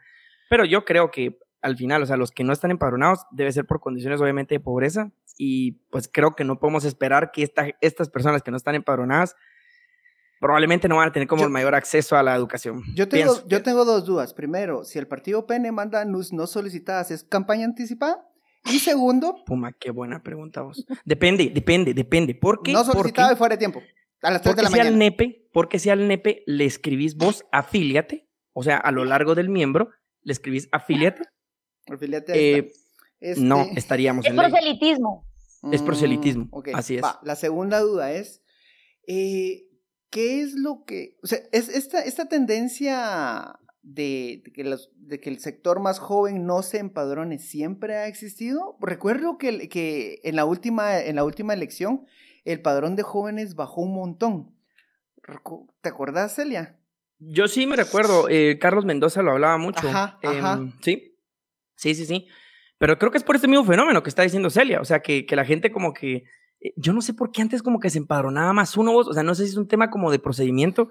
Pero 0.50 0.66
yo 0.66 0.84
creo 0.86 1.10
que 1.12 1.38
al 1.62 1.78
final, 1.78 2.02
o 2.02 2.06
sea, 2.06 2.18
los 2.18 2.32
que 2.32 2.44
no 2.44 2.54
están 2.54 2.72
empadronados 2.72 3.26
debe 3.32 3.52
ser 3.52 3.66
por 3.66 3.80
condiciones 3.80 4.20
obviamente 4.20 4.56
de 4.56 4.60
pobreza. 4.60 5.12
Y 5.38 5.74
pues 5.90 6.10
creo 6.12 6.32
que 6.32 6.44
no 6.44 6.60
podemos 6.60 6.84
esperar 6.86 7.32
que 7.32 7.44
esta, 7.44 7.68
estas 7.82 8.10
personas 8.10 8.44
que 8.44 8.52
no 8.52 8.58
están 8.58 8.76
empadronadas 8.76 9.36
probablemente 10.40 10.88
no 10.88 10.98
van 10.98 11.10
a 11.10 11.12
tener 11.12 11.28
como 11.28 11.42
Yo- 11.42 11.48
el 11.48 11.54
mayor 11.54 11.76
acceso 11.76 12.18
a 12.18 12.24
la 12.24 12.36
educación. 12.36 12.84
Yo 12.96 13.08
tengo, 13.08 13.34
Pienso. 13.34 13.48
yo 13.48 13.62
tengo 13.64 13.86
dos 13.86 14.06
dudas. 14.06 14.34
Primero, 14.34 14.84
si 14.84 14.98
el 15.00 15.08
partido 15.08 15.46
PN 15.46 15.72
manda 15.72 16.04
NUS 16.04 16.34
no 16.34 16.48
solicitadas, 16.48 17.12
¿es 17.12 17.24
campaña 17.24 17.66
anticipada? 17.66 18.28
Y 18.66 18.80
segundo, 18.80 19.44
Puma, 19.46 19.74
qué 19.80 19.92
buena 19.92 20.22
pregunta 20.22 20.62
vos. 20.62 20.86
Depende, 21.06 21.50
depende, 21.54 21.94
depende. 21.94 22.36
¿Por 22.36 22.62
qué? 22.62 22.74
no 22.74 22.84
Porque- 22.84 22.98
solicitada 23.00 23.34
y 23.34 23.36
fuera 23.36 23.56
de 23.56 23.60
tiempo. 23.60 23.82
A 24.22 24.30
las 24.32 24.42
3 24.44 24.56
de 24.56 24.62
Porque 24.62 24.62
la 24.64 24.70
si 24.70 24.80
al 24.80 24.86
mañana. 24.94 24.98
nepe, 25.06 25.50
porque 25.52 25.80
si 25.80 25.90
al 25.90 26.08
nepe 26.08 26.44
le 26.46 26.66
escribís 26.66 27.16
vos 27.16 27.44
afíliate, 27.52 28.28
o 28.54 28.62
sea, 28.64 28.78
a 28.78 28.92
lo 28.92 29.04
largo 29.06 29.34
del 29.34 29.50
miembro 29.50 29.90
le 30.22 30.34
escribís 30.34 30.70
afíliate, 30.72 31.24
Afiliate 31.92 32.32
a 32.32 32.36
eh. 32.36 32.72
Este- 33.20 33.42
no 33.44 33.66
estaríamos 33.76 34.26
Es 34.26 34.32
en 34.32 34.38
ley. 34.38 34.50
proselitismo. 34.52 35.26
es 35.72 35.82
proselitismo, 35.82 36.48
ok, 36.52 36.70
así 36.74 36.96
es. 36.98 37.04
va. 37.04 37.20
La 37.24 37.36
segunda 37.36 37.80
duda 37.80 38.12
es, 38.12 38.44
eh, 39.08 39.64
¿qué 40.12 40.42
es 40.42 40.54
lo 40.54 40.84
que, 40.86 41.18
o 41.24 41.28
sea, 41.28 41.40
es 41.52 41.70
esta, 41.70 42.02
esta 42.04 42.26
tendencia 42.28 43.60
de, 43.84 44.42
de 44.46 44.52
que 44.54 44.64
los- 44.64 44.92
de 44.96 45.20
que 45.20 45.30
el 45.30 45.40
sector 45.40 45.80
más 45.80 46.00
joven 46.00 46.46
no 46.46 46.62
se 46.62 46.78
empadrone 46.80 47.40
siempre 47.40 47.96
ha 47.96 48.08
existido? 48.08 48.78
Recuerdo 48.82 49.38
que, 49.38 49.70
que 49.70 50.20
en, 50.24 50.36
la 50.36 50.46
última, 50.46 51.00
en 51.00 51.16
la 51.16 51.24
última 51.24 51.54
elección 51.54 52.06
el 52.46 52.62
padrón 52.62 52.96
de 52.96 53.04
jóvenes 53.04 53.56
bajó 53.56 53.82
un 53.82 53.94
montón. 53.94 54.56
¿Te 55.82 55.90
acordás, 55.90 56.36
Celia? 56.36 56.78
Yo 57.20 57.48
sí 57.48 57.68
me 57.68 57.76
recuerdo, 57.76 58.28
eh, 58.30 58.58
Carlos 58.60 58.86
Mendoza 58.86 59.22
lo 59.22 59.32
hablaba 59.32 59.58
mucho. 59.58 59.88
Ajá, 59.88 60.18
ajá. 60.24 60.54
em, 60.60 60.72
sí, 60.82 61.16
sí, 61.76 61.94
sí, 61.94 62.06
sí. 62.06 62.28
Pero 62.80 62.98
creo 62.98 63.12
que 63.12 63.20
es 63.20 63.24
por 63.24 63.36
este 63.36 63.48
mismo 63.48 63.64
fenómeno 63.64 64.02
que 64.02 64.10
está 64.10 64.24
diciendo 64.24 64.50
Celia, 64.50 64.82
o 64.82 64.86
sea, 64.86 65.02
que, 65.02 65.26
que 65.28 65.36
la 65.36 65.46
gente 65.46 65.72
como 65.72 65.94
que, 65.94 66.24
eh, 66.62 66.74
yo 66.78 66.94
no 66.94 67.02
sé 67.02 67.14
por 67.14 67.32
qué 67.32 67.44
antes 67.44 67.62
como 67.62 67.80
que 67.80 67.92
se 67.92 68.00
empadronaba 68.00 68.54
más 68.54 68.76
uno, 68.76 68.92
vos, 68.92 69.08
o 69.08 69.14
sea, 69.14 69.22
no 69.22 69.36
sé 69.36 69.44
si 69.44 69.52
es 69.52 69.58
un 69.58 69.68
tema 69.68 69.92
como 69.92 70.10
de 70.12 70.18
procedimiento 70.18 70.90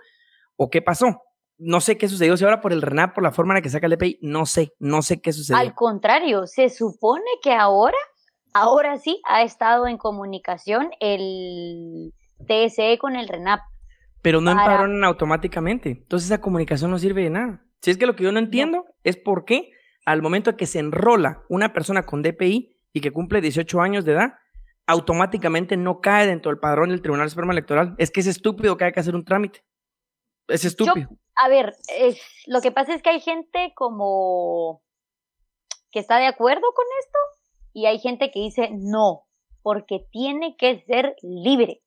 o 0.54 0.70
qué 0.70 0.82
pasó. 0.82 1.20
No 1.62 1.80
sé 1.80 1.98
qué 1.98 2.08
sucedió, 2.08 2.36
si 2.36 2.44
ahora 2.44 2.60
por 2.62 2.72
el 2.72 2.80
RENAP, 2.80 3.14
por 3.14 3.22
la 3.22 3.32
forma 3.32 3.52
en 3.52 3.56
la 3.56 3.62
que 3.62 3.68
saca 3.68 3.86
el 3.86 3.92
EPI, 3.92 4.18
no 4.22 4.46
sé, 4.46 4.72
no 4.78 5.02
sé 5.02 5.20
qué 5.20 5.32
sucedió. 5.32 5.58
Al 5.60 5.74
contrario, 5.74 6.46
se 6.46 6.70
supone 6.70 7.22
que 7.42 7.52
ahora, 7.52 7.98
ahora 8.54 8.96
sí 8.98 9.20
ha 9.28 9.42
estado 9.42 9.86
en 9.86 9.98
comunicación 9.98 10.90
el 11.00 12.14
TSE 12.46 12.96
con 12.98 13.14
el 13.16 13.28
RENAP. 13.28 13.60
pero 14.22 14.40
no 14.40 14.50
para- 14.52 14.62
empadronan 14.64 15.04
automáticamente. 15.04 15.90
Entonces 15.90 16.28
esa 16.30 16.40
comunicación 16.40 16.90
no 16.90 16.98
sirve 16.98 17.22
de 17.24 17.30
nada. 17.30 17.62
Si 17.82 17.90
es 17.90 17.96
que 17.96 18.06
lo 18.06 18.16
que 18.16 18.24
yo 18.24 18.32
no 18.32 18.38
entiendo 18.38 18.84
es 19.04 19.16
por 19.16 19.44
qué 19.46 19.70
al 20.04 20.20
momento 20.22 20.56
que 20.56 20.66
se 20.66 20.78
enrola 20.78 21.42
una 21.48 21.72
persona 21.72 22.04
con 22.04 22.22
DPI 22.22 22.76
y 22.92 23.00
que 23.00 23.12
cumple 23.12 23.40
18 23.40 23.80
años 23.80 24.04
de 24.04 24.12
edad, 24.12 24.34
automáticamente 24.86 25.76
no 25.76 26.00
cae 26.00 26.26
dentro 26.26 26.50
del 26.50 26.58
padrón 26.58 26.88
del 26.90 27.00
Tribunal 27.00 27.30
Supremo 27.30 27.52
Electoral. 27.52 27.94
Es 27.98 28.10
que 28.10 28.20
es 28.20 28.26
estúpido 28.26 28.76
que 28.76 28.84
hay 28.84 28.92
que 28.92 29.00
hacer 29.00 29.14
un 29.14 29.24
trámite. 29.24 29.62
Es 30.48 30.64
estúpido. 30.64 31.08
A 31.42 31.48
ver, 31.48 31.74
lo 32.46 32.60
que 32.60 32.70
pasa 32.70 32.94
es 32.94 33.02
que 33.02 33.10
hay 33.10 33.20
gente 33.20 33.72
como 33.74 34.82
que 35.90 35.98
está 35.98 36.18
de 36.18 36.26
acuerdo 36.26 36.66
con 36.74 36.84
esto 37.00 37.18
y 37.72 37.86
hay 37.86 37.98
gente 37.98 38.30
que 38.30 38.40
dice 38.40 38.68
no, 38.72 39.26
porque 39.62 40.06
tiene 40.12 40.56
que 40.56 40.80
ser 40.86 41.16
libre. 41.22 41.82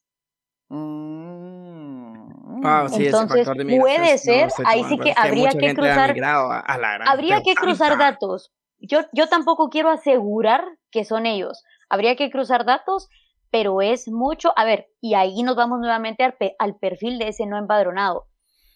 Mm. 0.69 2.61
Ah, 2.63 2.87
sí, 2.89 2.95
ese 2.95 3.05
Entonces, 3.07 3.37
factor 3.45 3.57
de 3.57 3.65
migración 3.65 3.97
puede 3.97 4.11
no, 4.13 4.17
ser, 4.17 4.49
ahí 4.65 4.83
sí 4.83 4.97
que 4.99 5.13
habría 5.15 5.49
que 5.51 5.69
ha 5.69 5.73
cruzar- 5.73 6.13
migrado 6.13 6.51
a, 6.51 6.59
a 6.59 6.77
la 6.77 6.93
gran, 6.93 7.07
Habría 7.07 7.41
que 7.41 7.55
cruzar 7.55 7.97
datos. 7.97 8.51
Yo, 8.79 9.01
yo 9.13 9.27
tampoco 9.27 9.69
quiero 9.69 9.89
asegurar 9.89 10.63
que 10.91 11.03
son 11.05 11.25
ellos. 11.25 11.63
Habría 11.89 12.15
que 12.15 12.29
cruzar 12.31 12.65
datos, 12.65 13.09
pero 13.51 13.81
es 13.81 14.07
mucho. 14.07 14.53
A 14.55 14.63
ver, 14.65 14.87
y 15.01 15.13
ahí 15.15 15.43
nos 15.43 15.55
vamos 15.55 15.79
nuevamente 15.79 16.23
al, 16.23 16.33
pe- 16.33 16.55
al 16.59 16.77
perfil 16.77 17.17
de 17.19 17.29
ese 17.29 17.45
no 17.45 17.57
empadronado. 17.57 18.27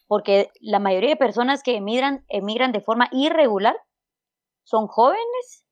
Porque 0.08 0.50
la 0.62 0.80
mayoría 0.80 1.10
de 1.10 1.16
personas 1.16 1.64
que 1.64 1.76
emigran, 1.76 2.24
emigran 2.28 2.72
de 2.72 2.82
forma 2.82 3.08
irregular 3.12 3.76
son 4.64 4.88
jóvenes 4.88 5.65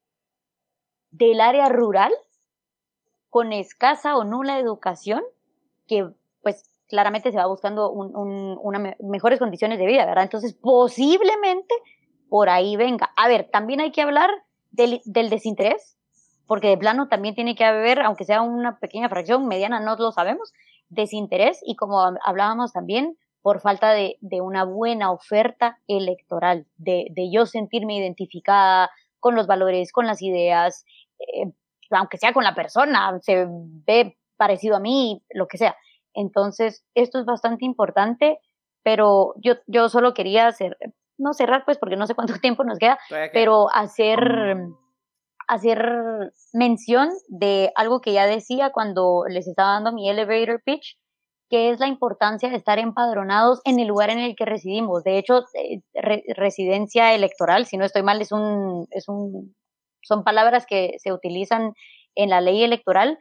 del 1.13 1.39
área 1.41 1.69
rural 1.69 2.11
con 3.29 3.53
escasa 3.53 4.17
o 4.17 4.23
nula 4.23 4.59
educación 4.59 5.21
que 5.87 6.07
pues 6.41 6.69
claramente 6.87 7.31
se 7.31 7.37
va 7.37 7.47
buscando 7.47 7.89
un, 7.91 8.95
mejores 8.99 9.39
condiciones 9.39 9.79
de 9.79 9.85
vida, 9.85 10.05
¿verdad? 10.05 10.23
Entonces 10.25 10.53
posiblemente 10.53 11.73
por 12.29 12.49
ahí 12.49 12.75
venga. 12.75 13.11
A 13.15 13.27
ver, 13.27 13.49
también 13.51 13.79
hay 13.79 13.91
que 13.91 14.01
hablar 14.01 14.29
del, 14.71 15.01
del 15.05 15.29
desinterés, 15.29 15.97
porque 16.47 16.67
de 16.67 16.77
plano 16.77 17.07
también 17.07 17.35
tiene 17.35 17.55
que 17.55 17.63
haber, 17.63 18.01
aunque 18.01 18.25
sea 18.25 18.41
una 18.41 18.79
pequeña 18.79 19.09
fracción, 19.09 19.47
mediana, 19.47 19.79
no 19.79 19.95
lo 19.95 20.11
sabemos, 20.11 20.51
desinterés 20.89 21.59
y 21.65 21.75
como 21.75 21.99
hab- 21.99 22.19
hablábamos 22.25 22.73
también, 22.73 23.17
por 23.41 23.59
falta 23.59 23.91
de, 23.91 24.17
de 24.21 24.41
una 24.41 24.63
buena 24.63 25.11
oferta 25.11 25.77
electoral, 25.87 26.65
de, 26.77 27.07
de 27.11 27.29
yo 27.31 27.45
sentirme 27.45 27.97
identificada 27.97 28.89
con 29.19 29.35
los 29.35 29.47
valores, 29.47 29.91
con 29.91 30.05
las 30.07 30.21
ideas, 30.21 30.85
eh, 31.19 31.51
aunque 31.91 32.17
sea 32.17 32.33
con 32.33 32.43
la 32.43 32.55
persona, 32.55 33.17
se 33.21 33.45
ve 33.49 34.17
parecido 34.37 34.75
a 34.75 34.79
mí, 34.79 35.23
lo 35.31 35.47
que 35.47 35.57
sea. 35.57 35.75
Entonces, 36.13 36.83
esto 36.95 37.19
es 37.19 37.25
bastante 37.25 37.65
importante, 37.65 38.39
pero 38.83 39.33
yo, 39.41 39.55
yo 39.67 39.89
solo 39.89 40.13
quería 40.13 40.47
hacer, 40.47 40.77
no 41.17 41.33
cerrar 41.33 41.63
pues 41.65 41.77
porque 41.77 41.95
no 41.95 42.07
sé 42.07 42.15
cuánto 42.15 42.33
tiempo 42.41 42.63
nos 42.63 42.77
queda, 42.79 42.97
pero 43.33 43.67
hacer, 43.73 44.19
hacer 45.47 46.31
mención 46.53 47.09
de 47.27 47.71
algo 47.75 48.01
que 48.01 48.13
ya 48.13 48.25
decía 48.25 48.71
cuando 48.71 49.23
les 49.27 49.47
estaba 49.47 49.73
dando 49.73 49.91
mi 49.91 50.09
elevator 50.09 50.61
pitch, 50.63 50.97
que 51.49 51.69
es 51.69 51.79
la 51.79 51.87
importancia 51.87 52.49
de 52.49 52.55
estar 52.55 52.79
empadronados 52.79 53.61
en 53.65 53.79
el 53.79 53.87
lugar 53.87 54.09
en 54.09 54.19
el 54.19 54.35
que 54.35 54.45
residimos. 54.45 55.03
De 55.03 55.17
hecho, 55.19 55.43
eh, 55.53 55.81
re- 55.93 56.23
residencia 56.35 57.13
electoral, 57.13 57.65
si 57.65 57.77
no 57.77 57.85
estoy 57.85 58.01
mal, 58.01 58.21
es 58.21 58.31
un, 58.31 58.87
es 58.91 59.07
un, 59.07 59.55
son 60.03 60.23
palabras 60.23 60.65
que 60.65 60.97
se 60.99 61.11
utilizan 61.11 61.73
en 62.15 62.29
la 62.29 62.41
ley 62.41 62.63
electoral, 62.63 63.19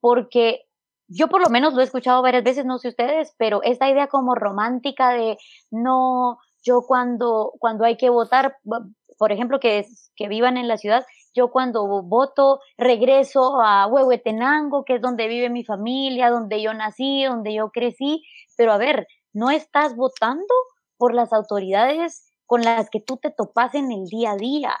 porque 0.00 0.66
yo 1.08 1.28
por 1.28 1.40
lo 1.40 1.48
menos 1.48 1.74
lo 1.74 1.80
he 1.80 1.84
escuchado 1.84 2.22
varias 2.22 2.44
veces, 2.44 2.64
no 2.64 2.78
sé 2.78 2.88
ustedes, 2.88 3.34
pero 3.38 3.62
esta 3.62 3.88
idea 3.88 4.08
como 4.08 4.34
romántica 4.34 5.10
de 5.10 5.38
no, 5.70 6.38
yo 6.62 6.82
cuando, 6.86 7.52
cuando 7.58 7.84
hay 7.84 7.96
que 7.96 8.10
votar, 8.10 8.56
por 9.18 9.32
ejemplo, 9.32 9.58
que, 9.58 9.86
que 10.16 10.28
vivan 10.28 10.56
en 10.56 10.68
la 10.68 10.76
ciudad, 10.76 11.06
yo 11.34 11.50
cuando 11.50 11.86
voto 12.02 12.60
regreso 12.76 13.60
a 13.62 13.86
Huehuetenango, 13.86 14.84
que 14.84 14.96
es 14.96 15.00
donde 15.00 15.28
vive 15.28 15.50
mi 15.50 15.64
familia, 15.64 16.30
donde 16.30 16.60
yo 16.60 16.74
nací, 16.74 17.24
donde 17.24 17.54
yo 17.54 17.70
crecí, 17.70 18.24
pero 18.56 18.72
a 18.72 18.78
ver, 18.78 19.06
no 19.32 19.50
estás 19.50 19.96
votando 19.96 20.52
por 20.96 21.14
las 21.14 21.32
autoridades 21.32 22.32
con 22.44 22.62
las 22.62 22.90
que 22.90 23.00
tú 23.00 23.18
te 23.18 23.30
topas 23.30 23.74
en 23.74 23.92
el 23.92 24.06
día 24.06 24.32
a 24.32 24.36
día. 24.36 24.76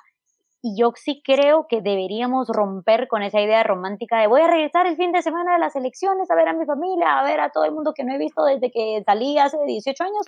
Y 0.68 0.78
yo 0.78 0.92
sí 0.96 1.22
creo 1.24 1.66
que 1.68 1.80
deberíamos 1.80 2.48
romper 2.48 3.08
con 3.08 3.22
esa 3.22 3.40
idea 3.40 3.62
romántica 3.62 4.20
de 4.20 4.26
voy 4.26 4.42
a 4.42 4.46
regresar 4.48 4.86
el 4.86 4.96
fin 4.96 5.12
de 5.12 5.22
semana 5.22 5.54
de 5.54 5.58
las 5.60 5.74
elecciones 5.76 6.30
a 6.30 6.34
ver 6.34 6.48
a 6.48 6.52
mi 6.52 6.66
familia, 6.66 7.18
a 7.18 7.24
ver 7.24 7.40
a 7.40 7.50
todo 7.50 7.64
el 7.64 7.72
mundo 7.72 7.94
que 7.94 8.04
no 8.04 8.12
he 8.14 8.18
visto 8.18 8.44
desde 8.44 8.70
que 8.70 9.02
salí 9.06 9.38
hace 9.38 9.56
18 9.66 10.04
años, 10.04 10.26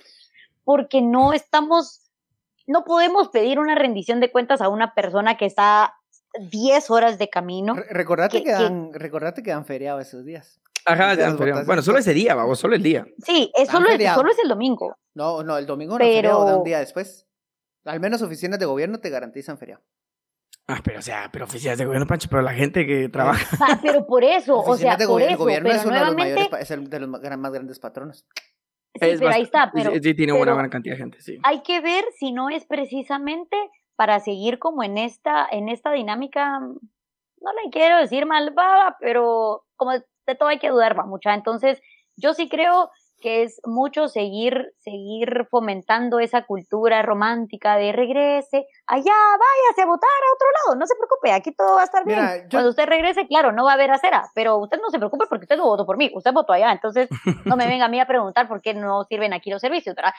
porque 0.63 1.01
no 1.01 1.33
estamos, 1.33 2.09
no 2.65 2.83
podemos 2.85 3.29
pedir 3.29 3.59
una 3.59 3.75
rendición 3.75 4.19
de 4.19 4.31
cuentas 4.31 4.61
a 4.61 4.69
una 4.69 4.93
persona 4.95 5.37
que 5.37 5.45
está 5.45 5.93
10 6.49 6.89
horas 6.89 7.19
de 7.19 7.29
camino. 7.29 7.75
Re- 7.75 7.85
Recordate 7.89 8.37
que- 8.39 8.43
que, 8.45 8.49
que- 8.57 8.63
dan, 8.63 8.93
recordate 8.93 9.43
que 9.43 9.51
dan 9.51 9.65
feriado 9.65 9.99
esos 9.99 10.25
días. 10.25 10.59
Ajá, 10.85 11.13
ya, 11.13 11.29
votaciones. 11.31 11.67
bueno, 11.67 11.81
solo 11.83 11.99
ese 11.99 12.13
día, 12.13 12.33
vamos, 12.33 12.57
solo 12.57 12.73
el 12.75 12.81
día. 12.81 13.05
Sí, 13.23 13.51
es 13.53 13.69
solo, 13.69 13.85
es, 13.87 13.91
feriado. 13.91 14.17
solo 14.17 14.31
es 14.31 14.39
el 14.39 14.49
domingo. 14.49 14.95
No, 15.13 15.43
no, 15.43 15.57
el 15.57 15.67
domingo 15.67 15.93
no 15.93 15.99
Pero- 15.99 16.13
feriado, 16.15 16.45
da 16.45 16.57
un 16.57 16.63
día 16.63 16.79
después. 16.79 17.27
Al 17.85 17.99
menos 17.99 18.21
oficinas 18.21 18.59
de 18.59 18.65
gobierno 18.65 18.99
te 18.99 19.09
garantizan 19.09 19.57
feriado. 19.57 19.81
Ah, 20.73 20.81
pero 20.83 20.99
o 20.99 21.01
sea, 21.01 21.29
pero 21.31 21.45
oficinas 21.45 21.77
de 21.77 21.85
gobierno, 21.85 22.07
Pancho, 22.07 22.27
pero 22.29 22.41
la 22.41 22.53
gente 22.53 22.85
que 22.85 23.09
trabaja. 23.09 23.57
Ah, 23.59 23.79
pero 23.81 24.05
por 24.05 24.23
eso, 24.23 24.57
o 24.57 24.63
sea, 24.63 24.73
Oficinas 24.73 24.97
de 24.97 25.07
por 25.07 25.21
el 25.21 25.35
gobierno 25.37 25.67
pero 25.69 25.79
es 25.79 25.85
uno 25.85 25.99
de 25.99 26.05
los 26.05 26.15
mayores, 26.15 26.47
es 26.59 26.71
el 26.71 26.89
de 26.89 26.99
los 26.99 27.09
más, 27.09 27.21
gran- 27.21 27.39
más 27.41 27.51
grandes 27.51 27.79
patronos. 27.79 28.25
sí, 28.93 28.99
pero 28.99 29.29
ahí 29.29 29.41
está, 29.43 29.71
pero 29.73 29.91
sí, 29.91 29.99
sí, 30.01 30.13
tiene 30.13 30.33
una 30.33 30.53
buena 30.53 30.69
cantidad 30.69 30.95
de 30.95 30.99
gente, 31.01 31.21
sí. 31.21 31.37
hay 31.43 31.61
que 31.63 31.79
ver 31.81 32.05
si 32.17 32.31
no 32.31 32.49
es 32.49 32.65
precisamente 32.65 33.57
para 33.95 34.19
seguir 34.19 34.57
como 34.59 34.83
en 34.83 34.97
esta, 34.97 35.47
en 35.51 35.69
esta 35.69 35.91
dinámica, 35.91 36.59
no 36.59 37.53
le 37.63 37.69
quiero 37.71 37.97
decir 37.97 38.25
malvada, 38.25 38.97
pero 38.99 39.65
como 39.75 39.91
de 39.91 40.35
todo 40.37 40.49
hay 40.49 40.59
que 40.59 40.69
dudar, 40.69 40.97
va 40.97 41.05
mucha. 41.05 41.33
Entonces, 41.33 41.81
yo 42.15 42.33
sí 42.33 42.47
creo 42.49 42.89
que 43.21 43.43
es 43.43 43.61
mucho 43.63 44.07
seguir, 44.09 44.73
seguir 44.79 45.47
fomentando 45.49 46.19
esa 46.19 46.43
cultura 46.45 47.01
romántica 47.03 47.77
de 47.77 47.91
regrese, 47.91 48.65
allá, 48.87 49.03
váyase 49.13 49.81
a 49.81 49.85
votar 49.85 50.09
a 50.09 50.33
otro 50.35 50.47
lado, 50.65 50.79
no 50.79 50.85
se 50.87 50.95
preocupe, 50.95 51.31
aquí 51.31 51.53
todo 51.55 51.75
va 51.75 51.81
a 51.81 51.85
estar 51.85 52.03
bien. 52.05 52.19
Yo- 52.43 52.49
Cuando 52.57 52.69
usted 52.71 52.85
regrese, 52.87 53.27
claro, 53.27 53.51
no 53.51 53.63
va 53.63 53.71
a 53.71 53.75
haber 53.75 53.91
acera, 53.91 54.23
pero 54.35 54.57
usted 54.57 54.79
no 54.81 54.89
se 54.89 54.97
preocupe 54.97 55.25
porque 55.29 55.45
usted 55.45 55.57
no 55.57 55.65
votó 55.65 55.85
por 55.85 55.95
mí, 55.97 56.11
usted 56.13 56.33
votó 56.33 56.51
allá, 56.53 56.71
entonces 56.71 57.07
no 57.45 57.55
me 57.55 57.65
venga 57.67 57.85
a 57.85 57.89
mí 57.89 57.99
a 57.99 58.05
preguntar 58.07 58.47
por 58.47 58.61
qué 58.61 58.73
no 58.73 59.03
sirven 59.05 59.33
aquí 59.33 59.49
los 59.49 59.61
servicios, 59.61 59.95
¿verdad? 59.95 60.11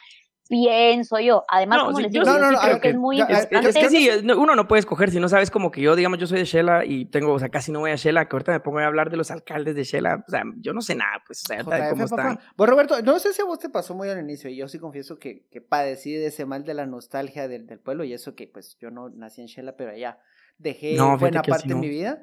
Pienso 0.52 1.18
yo. 1.18 1.44
Además, 1.48 1.78
No, 1.78 1.84
como 1.86 1.96
sí, 1.96 2.02
les 2.02 2.12
digo, 2.12 2.24
sí- 2.26 2.30
yo 2.30 2.38
no, 2.38 2.48
sí 2.48 2.54
no, 2.54 2.60
creo 2.60 2.80
que 2.80 2.88
es 2.90 2.96
muy 2.96 3.16
ya, 3.16 3.24
Es, 3.24 3.30
es- 3.30 3.44
importante. 3.44 3.68
es 3.70 3.76
que 3.76 3.88
sí, 3.88 4.08
no, 4.22 4.38
uno 4.38 4.54
no 4.54 4.68
puede 4.68 4.80
escoger 4.80 5.10
si 5.10 5.18
no 5.18 5.28
sabes 5.30 5.50
como 5.50 5.70
que 5.70 5.80
yo, 5.80 5.96
digamos, 5.96 6.18
yo 6.18 6.26
soy 6.26 6.40
de 6.40 6.44
Shela 6.44 6.84
y 6.84 7.06
tengo, 7.06 7.32
o 7.32 7.38
sea, 7.38 7.48
casi 7.48 7.72
no 7.72 7.80
voy 7.80 7.90
a 7.90 7.96
Shela, 7.96 8.28
que 8.28 8.36
ahorita 8.36 8.52
me 8.52 8.60
pongo 8.60 8.80
a 8.80 8.86
hablar 8.86 9.10
de 9.10 9.16
los 9.16 9.30
alcaldes 9.30 9.74
de 9.74 9.84
Shela, 9.84 10.22
o 10.26 10.30
sea, 10.30 10.42
yo 10.58 10.72
no 10.74 10.82
sé 10.82 10.94
nada, 10.94 11.22
pues, 11.26 11.42
o 11.44 11.46
sea, 11.46 11.56
de 11.56 11.64
cómo 11.64 12.06
papá. 12.06 12.22
están. 12.32 12.40
Pues 12.54 12.68
Roberto, 12.68 13.00
no 13.02 13.18
sé 13.18 13.32
si 13.32 13.40
a 13.40 13.46
vos 13.46 13.58
te 13.58 13.70
pasó 13.70 13.94
muy 13.94 14.10
al 14.10 14.20
inicio, 14.20 14.50
y 14.50 14.56
yo 14.56 14.68
sí 14.68 14.78
confieso 14.78 15.18
que, 15.18 15.46
que 15.50 15.60
padecí 15.62 16.12
de 16.12 16.26
ese 16.26 16.44
mal 16.44 16.64
de 16.64 16.74
la 16.74 16.84
nostalgia 16.84 17.48
del, 17.48 17.66
del 17.66 17.78
pueblo, 17.80 18.04
y 18.04 18.12
eso 18.12 18.34
que 18.34 18.46
pues 18.46 18.76
yo 18.78 18.90
no 18.90 19.08
nací 19.08 19.40
en 19.40 19.46
Shela, 19.46 19.74
pero 19.76 19.90
allá 19.92 20.18
dejé 20.58 20.96
buena 21.18 21.42
parte 21.42 21.62
sí 21.62 21.68
de 21.70 21.74
mi 21.76 21.88
vida. 21.88 22.22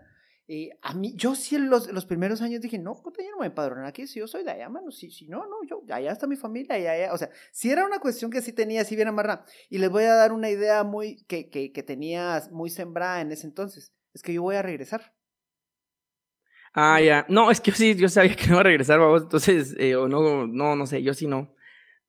Y 0.52 0.72
a 0.82 0.96
mí, 0.96 1.14
yo 1.16 1.36
sí 1.36 1.58
en 1.58 1.70
los, 1.70 1.92
los 1.92 2.08
primeros 2.08 2.42
años 2.42 2.60
dije, 2.60 2.80
no, 2.80 2.96
puta, 2.96 3.22
yo 3.22 3.30
no 3.30 3.36
me 3.36 3.38
voy 3.38 3.46
a 3.46 3.50
empadronar 3.50 3.86
aquí, 3.86 4.08
si 4.08 4.18
yo 4.18 4.26
soy 4.28 4.44
de 4.44 4.50
allá, 4.50 4.68
mano, 4.68 4.90
si, 4.90 5.12
si 5.12 5.28
no, 5.28 5.46
no, 5.46 5.58
yo, 5.70 5.84
allá 5.94 6.12
está 6.12 6.26
mi 6.26 6.38
familia, 6.38 6.74
allá, 6.74 6.94
allá, 6.94 7.14
o 7.14 7.20
sea, 7.20 7.30
si 7.52 7.70
era 7.70 7.86
una 7.86 8.00
cuestión 8.00 8.32
que 8.32 8.42
sí 8.42 8.52
tenía, 8.52 8.84
sí 8.84 8.96
bien 8.96 9.10
amarrada, 9.10 9.46
y 9.70 9.78
les 9.78 9.92
voy 9.92 10.06
a 10.06 10.16
dar 10.16 10.34
una 10.34 10.50
idea 10.50 10.84
muy, 10.84 11.24
que, 11.28 11.52
que, 11.52 11.72
que 11.72 11.84
tenía 11.84 12.42
muy 12.50 12.72
sembrada 12.72 13.22
en 13.22 13.32
ese 13.32 13.46
entonces, 13.46 13.94
es 14.12 14.24
que 14.24 14.34
yo 14.34 14.42
voy 14.42 14.56
a 14.56 14.64
regresar. 14.64 15.14
Ah, 16.74 17.00
ya. 17.00 17.28
No, 17.30 17.52
es 17.52 17.62
que 17.62 17.70
yo 17.70 17.78
sí, 17.78 17.96
yo 17.96 18.10
sabía 18.10 18.36
que 18.36 18.48
no 18.48 18.54
iba 18.54 18.62
a 18.62 18.64
regresar, 18.64 18.98
vamos, 18.98 19.22
entonces, 19.22 19.76
eh, 19.78 19.96
o 19.96 20.08
no, 20.08 20.48
no, 20.48 20.76
no 20.76 20.88
sé, 20.88 21.04
yo 21.04 21.14
sí 21.14 21.28
no. 21.28 21.54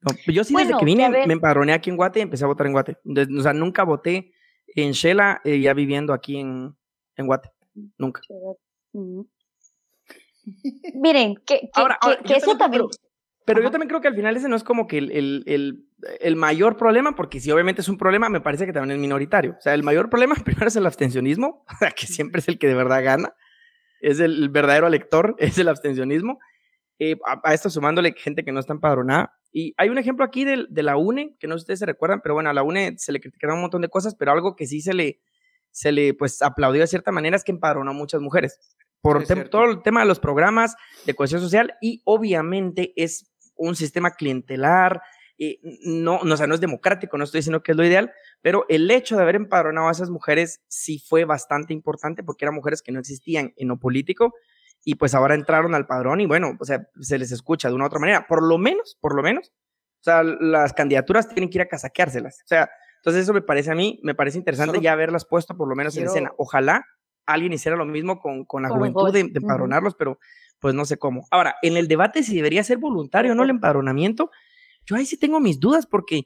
No, 0.01 0.17
yo 0.33 0.45
sí 0.45 0.55
desde 0.55 0.73
Bueno, 0.73 0.79
que 0.79 0.81
que 0.81 0.85
vine 0.87 1.11
me 1.11 1.35
empadroné 1.35 1.75
aquí 1.75 1.91
en 1.91 1.99
Guate 1.99 2.21
y 2.21 2.23
empecé 2.23 2.45
a 2.45 2.47
votar 2.47 2.67
en 2.67 2.73
Guate. 2.73 2.97
O 3.05 3.43
sea, 3.43 3.53
nunca 3.53 3.85
voté 3.85 4.33
en 4.69 4.93
Shela 4.93 5.43
eh, 5.45 5.61
ya 5.61 5.75
viviendo 5.75 6.15
aquí 6.15 6.39
en, 6.39 6.75
en 7.17 7.27
Guate. 7.27 7.51
Nunca. 7.99 8.21
Miren, 10.95 11.37
que, 11.47 11.61
que, 11.61 11.71
Ahora, 11.75 11.99
que 12.25 12.35
eso 12.35 12.57
también... 12.57 12.85
Pero, 13.47 13.63
yo 13.63 13.71
también 13.71 13.89
creo 13.89 14.01
que 14.01 14.09
al 14.09 14.15
final 14.15 14.37
ese 14.37 14.49
no 14.49 14.55
es 14.55 14.63
como 14.63 14.87
que 14.87 14.99
el, 14.99 15.11
el, 15.11 15.43
el, 15.47 15.85
el 16.21 16.37
mayor 16.37 16.77
problema, 16.77 17.17
porque 17.17 17.41
si 17.41 17.51
obviamente 17.51 17.81
es 17.81 17.89
un 17.89 17.99
problema, 17.99 18.29
me 18.29 18.41
parece 18.41 18.65
que 18.65 18.73
también 18.73 18.97
es 18.97 19.01
minoritario. 19.01 19.57
O 19.59 19.61
sea, 19.61 19.75
el 19.75 19.83
mayor 19.83 20.09
problema 20.09 20.35
primero 20.45 20.69
es 20.69 20.77
el 20.77 20.87
abstencionismo, 20.87 21.65
que 21.97 22.07
siempre 22.07 22.41
es 22.41 22.49
el 22.49 22.59
que 22.59 22.69
de 22.69 22.75
verdad 22.75 23.03
gana. 23.03 23.35
Es 24.01 24.21
el, 24.21 24.43
el 24.43 24.49
verdadero 24.51 24.87
elector, 24.87 25.35
es 25.39 25.59
el 25.59 25.69
abstencionismo. 25.69 26.39
Eh, 26.99 27.17
a, 27.27 27.41
a 27.43 27.55
esto 27.55 27.71
sumándole 27.71 28.13
gente 28.17 28.45
que 28.45 28.53
no 28.53 28.61
está 28.61 28.73
empadronada. 28.73 29.33
Y 29.53 29.75
hay 29.79 29.89
un 29.89 29.99
ejemplo 29.99 30.25
aquí 30.25 30.45
del- 30.45 30.69
de, 30.71 30.83
la 30.85 30.97
UNE, 30.97 31.37
que 31.41 31.49
no 31.49 31.55
sé 31.55 31.61
si 31.61 31.63
ustedes 31.65 31.79
se 31.81 31.87
recuerdan, 31.87 32.21
pero 32.23 32.35
bueno, 32.35 32.51
a 32.51 32.55
la 32.55 32.63
UNE 32.63 32.95
se 32.99 33.11
le 33.11 33.21
criticaron 33.21 33.57
un 33.57 33.63
montón 33.63 33.83
de 33.83 33.89
cosas, 33.89 34.15
pero 34.15 34.31
algo 34.31 34.55
que 34.55 34.67
sí 34.67 34.81
se 34.81 34.95
le, 34.95 35.21
se 35.73 35.93
le 35.93 36.15
pues 36.15 36.43
aplaudió 36.43 36.81
de 36.81 36.87
cierta 36.87 37.13
manera 37.13 37.37
es 37.37 37.45
que 37.45 37.53
empadronó 37.53 37.91
a 37.91 37.95
muchas 37.95 38.21
mujeres. 38.21 38.59
Por 39.03 39.25
todo 39.49 39.65
el 39.65 39.83
tema 39.83 40.01
de 40.01 40.07
los 40.07 40.21
programas 40.21 40.77
de 41.07 41.15
cohesión 41.15 41.41
social 41.41 41.75
y 41.81 42.03
obviamente 42.05 42.93
es 42.97 43.31
un 43.57 43.75
sistema 43.75 44.11
clientelar, 44.11 45.01
eh, 45.43 45.59
no, 45.85 46.21
no, 46.23 46.35
o 46.35 46.37
sea, 46.37 46.47
no 46.47 46.55
es 46.55 46.61
democrático, 46.61 47.17
no 47.17 47.25
estoy 47.25 47.39
diciendo 47.39 47.63
que 47.63 47.73
es 47.73 47.77
lo 47.79 47.85
ideal, 47.85 48.13
pero 48.43 48.67
el 48.69 48.91
hecho 48.91 49.17
de 49.17 49.23
haber 49.23 49.37
empadronado 49.37 49.89
a 49.89 49.93
esas 49.93 50.11
mujeres 50.11 50.61
sí 50.69 50.99
fue 50.99 51.25
bastante 51.25 51.73
importante 51.73 52.23
porque 52.23 52.45
eran 52.45 52.55
mujeres 52.55 52.83
que 52.83 52.93
no 52.93 53.01
existían 53.01 53.55
en 53.57 53.69
lo 53.69 53.79
político 53.79 54.35
y 54.85 54.97
pues 54.97 55.15
ahora 55.15 55.35
entraron 55.35 55.75
al 55.75 55.87
padrón 55.87 56.21
y 56.21 56.27
bueno, 56.27 56.57
o 56.61 56.65
sea, 56.67 56.87
se 57.01 57.19
les 57.19 57.33
escucha 57.33 57.69
de 57.69 57.75
una 57.75 57.85
u 57.85 57.87
otra 57.87 58.01
manera, 58.01 58.27
por 58.27 58.43
lo 58.43 58.59
menos, 58.59 58.99
por 59.01 59.15
lo 59.15 59.23
menos, 59.23 59.51
o 60.01 60.03
sea, 60.03 60.23
las 60.23 60.75
candidaturas 60.75 61.29
tienen 61.29 61.49
que 61.49 61.57
ir 61.57 61.63
a 61.63 61.69
casaqueárselas, 61.69 62.41
o 62.45 62.47
sea, 62.47 62.71
entonces 63.01 63.23
eso 63.25 63.33
me 63.33 63.43
parece 63.43 63.71
a 63.71 63.75
mí, 63.75 63.99
me 64.03 64.15
parece 64.15 64.39
interesante 64.39 64.73
Solo 64.73 64.83
ya 64.83 64.93
haberlas 64.93 65.25
puesto 65.25 65.57
por 65.57 65.69
lo 65.69 65.75
menos 65.75 65.95
quiero- 65.95 66.11
en 66.11 66.17
escena. 66.17 66.33
Ojalá 66.37 66.85
alguien 67.27 67.53
hiciera 67.53 67.77
lo 67.77 67.87
mismo 67.87 68.21
con, 68.21 68.45
con 68.45 68.63
la 68.63 68.69
Con 68.69 68.79
juventud 68.79 69.13
de, 69.13 69.23
de 69.25 69.39
empadronarlos, 69.41 69.95
pero 69.95 70.19
pues 70.59 70.75
no 70.75 70.85
sé 70.85 70.99
cómo. 70.99 71.27
Ahora, 71.31 71.57
en 71.63 71.77
el 71.77 71.89
debate 71.89 72.23
si 72.23 72.35
debería 72.37 72.63
ser 72.65 72.79
voluntario 72.79 73.33
o 73.33 73.35
no 73.35 73.45
el 73.45 73.51
empadronamiento, 73.51 74.31
yo 74.85 74.97
ahí 74.97 75.07
sí 75.07 75.17
tengo 75.17 75.41
mis 75.41 75.59
dudas 75.61 75.87
porque 75.87 76.25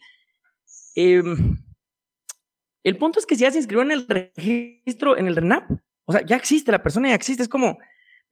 em, 0.94 1.58
el 2.82 2.96
punto 2.98 3.18
es 3.18 3.26
que 3.26 3.34
si 3.36 3.42
ya 3.42 3.50
se 3.50 3.58
inscribió 3.58 3.82
en 3.82 3.92
el 3.92 4.06
registro, 4.08 5.16
en 5.16 5.26
el 5.26 5.36
RENAP, 5.36 5.70
o 6.06 6.12
sea, 6.12 6.24
ya 6.24 6.36
existe, 6.36 6.70
la 6.72 6.82
persona 6.82 7.08
ya 7.08 7.14
existe, 7.14 7.42
es 7.42 7.48
como, 7.48 7.78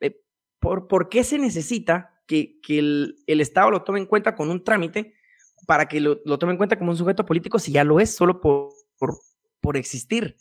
eh, 0.01 0.21
¿por, 0.59 0.89
por 0.89 1.09
qué 1.09 1.25
se 1.25 1.39
necesita 1.39 2.23
que, 2.27 2.61
que 2.63 2.79
el, 2.79 3.17
el 3.27 3.41
Estado 3.41 3.71
lo 3.71 3.83
tome 3.83 3.99
en 3.99 4.07
cuenta 4.07 4.35
con 4.35 4.51
un 4.51 4.63
trámite 4.65 5.15
para 5.67 5.87
que 5.87 6.01
lo, 6.01 6.19
lo 6.25 6.39
tome 6.39 6.53
en 6.53 6.59
cuenta 6.59 6.79
como 6.79 6.91
un 6.91 6.97
sujeto 6.97 7.25
político 7.25 7.59
si 7.59 7.73
ya 7.73 7.85
lo 7.85 8.01
es, 8.01 8.15
solo 8.15 8.41
por, 8.41 8.71
por, 8.99 9.15
por 9.61 9.77
existir? 9.77 10.37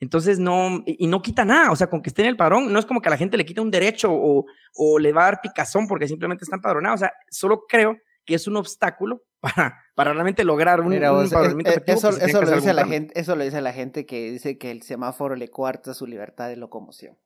Entonces 0.00 0.38
no, 0.38 0.82
y 0.86 1.08
no 1.08 1.22
quita 1.22 1.44
nada, 1.44 1.72
o 1.72 1.76
sea, 1.76 1.88
con 1.90 2.02
que 2.02 2.10
esté 2.10 2.22
en 2.22 2.28
el 2.28 2.36
padrón, 2.36 2.72
no 2.72 2.78
es 2.78 2.86
como 2.86 3.00
que 3.00 3.08
a 3.08 3.10
la 3.10 3.16
gente 3.16 3.36
le 3.36 3.44
quite 3.44 3.60
un 3.60 3.70
derecho 3.70 4.12
o, 4.12 4.44
o 4.74 4.98
le 5.00 5.12
va 5.12 5.22
a 5.22 5.24
dar 5.24 5.40
picazón 5.40 5.88
porque 5.88 6.06
simplemente 6.06 6.44
está 6.44 6.54
empadronado, 6.56 6.94
o 6.94 6.98
sea, 6.98 7.12
solo 7.30 7.64
creo 7.68 7.96
que 8.24 8.34
es 8.34 8.46
un 8.46 8.56
obstáculo 8.56 9.24
para, 9.40 9.76
para 9.96 10.12
realmente 10.12 10.44
lograr 10.44 10.80
un, 10.80 10.90
Mira, 10.90 11.12
un 11.12 11.24
es- 11.24 11.32
empadronamiento 11.32 11.70
es- 11.70 11.76
efectivo, 11.78 11.98
eso, 11.98 12.42
lo 12.42 12.54
dice 12.56 12.72
la 12.74 12.86
gente, 12.86 13.18
eso 13.20 13.34
lo 13.34 13.42
dice 13.44 13.60
la 13.60 13.72
gente 13.72 14.06
que 14.06 14.30
dice 14.30 14.56
que 14.56 14.70
el 14.70 14.82
semáforo 14.82 15.34
le 15.34 15.48
cuarta 15.48 15.94
su 15.94 16.06
libertad 16.06 16.48
de 16.48 16.56
locomoción. 16.56 17.16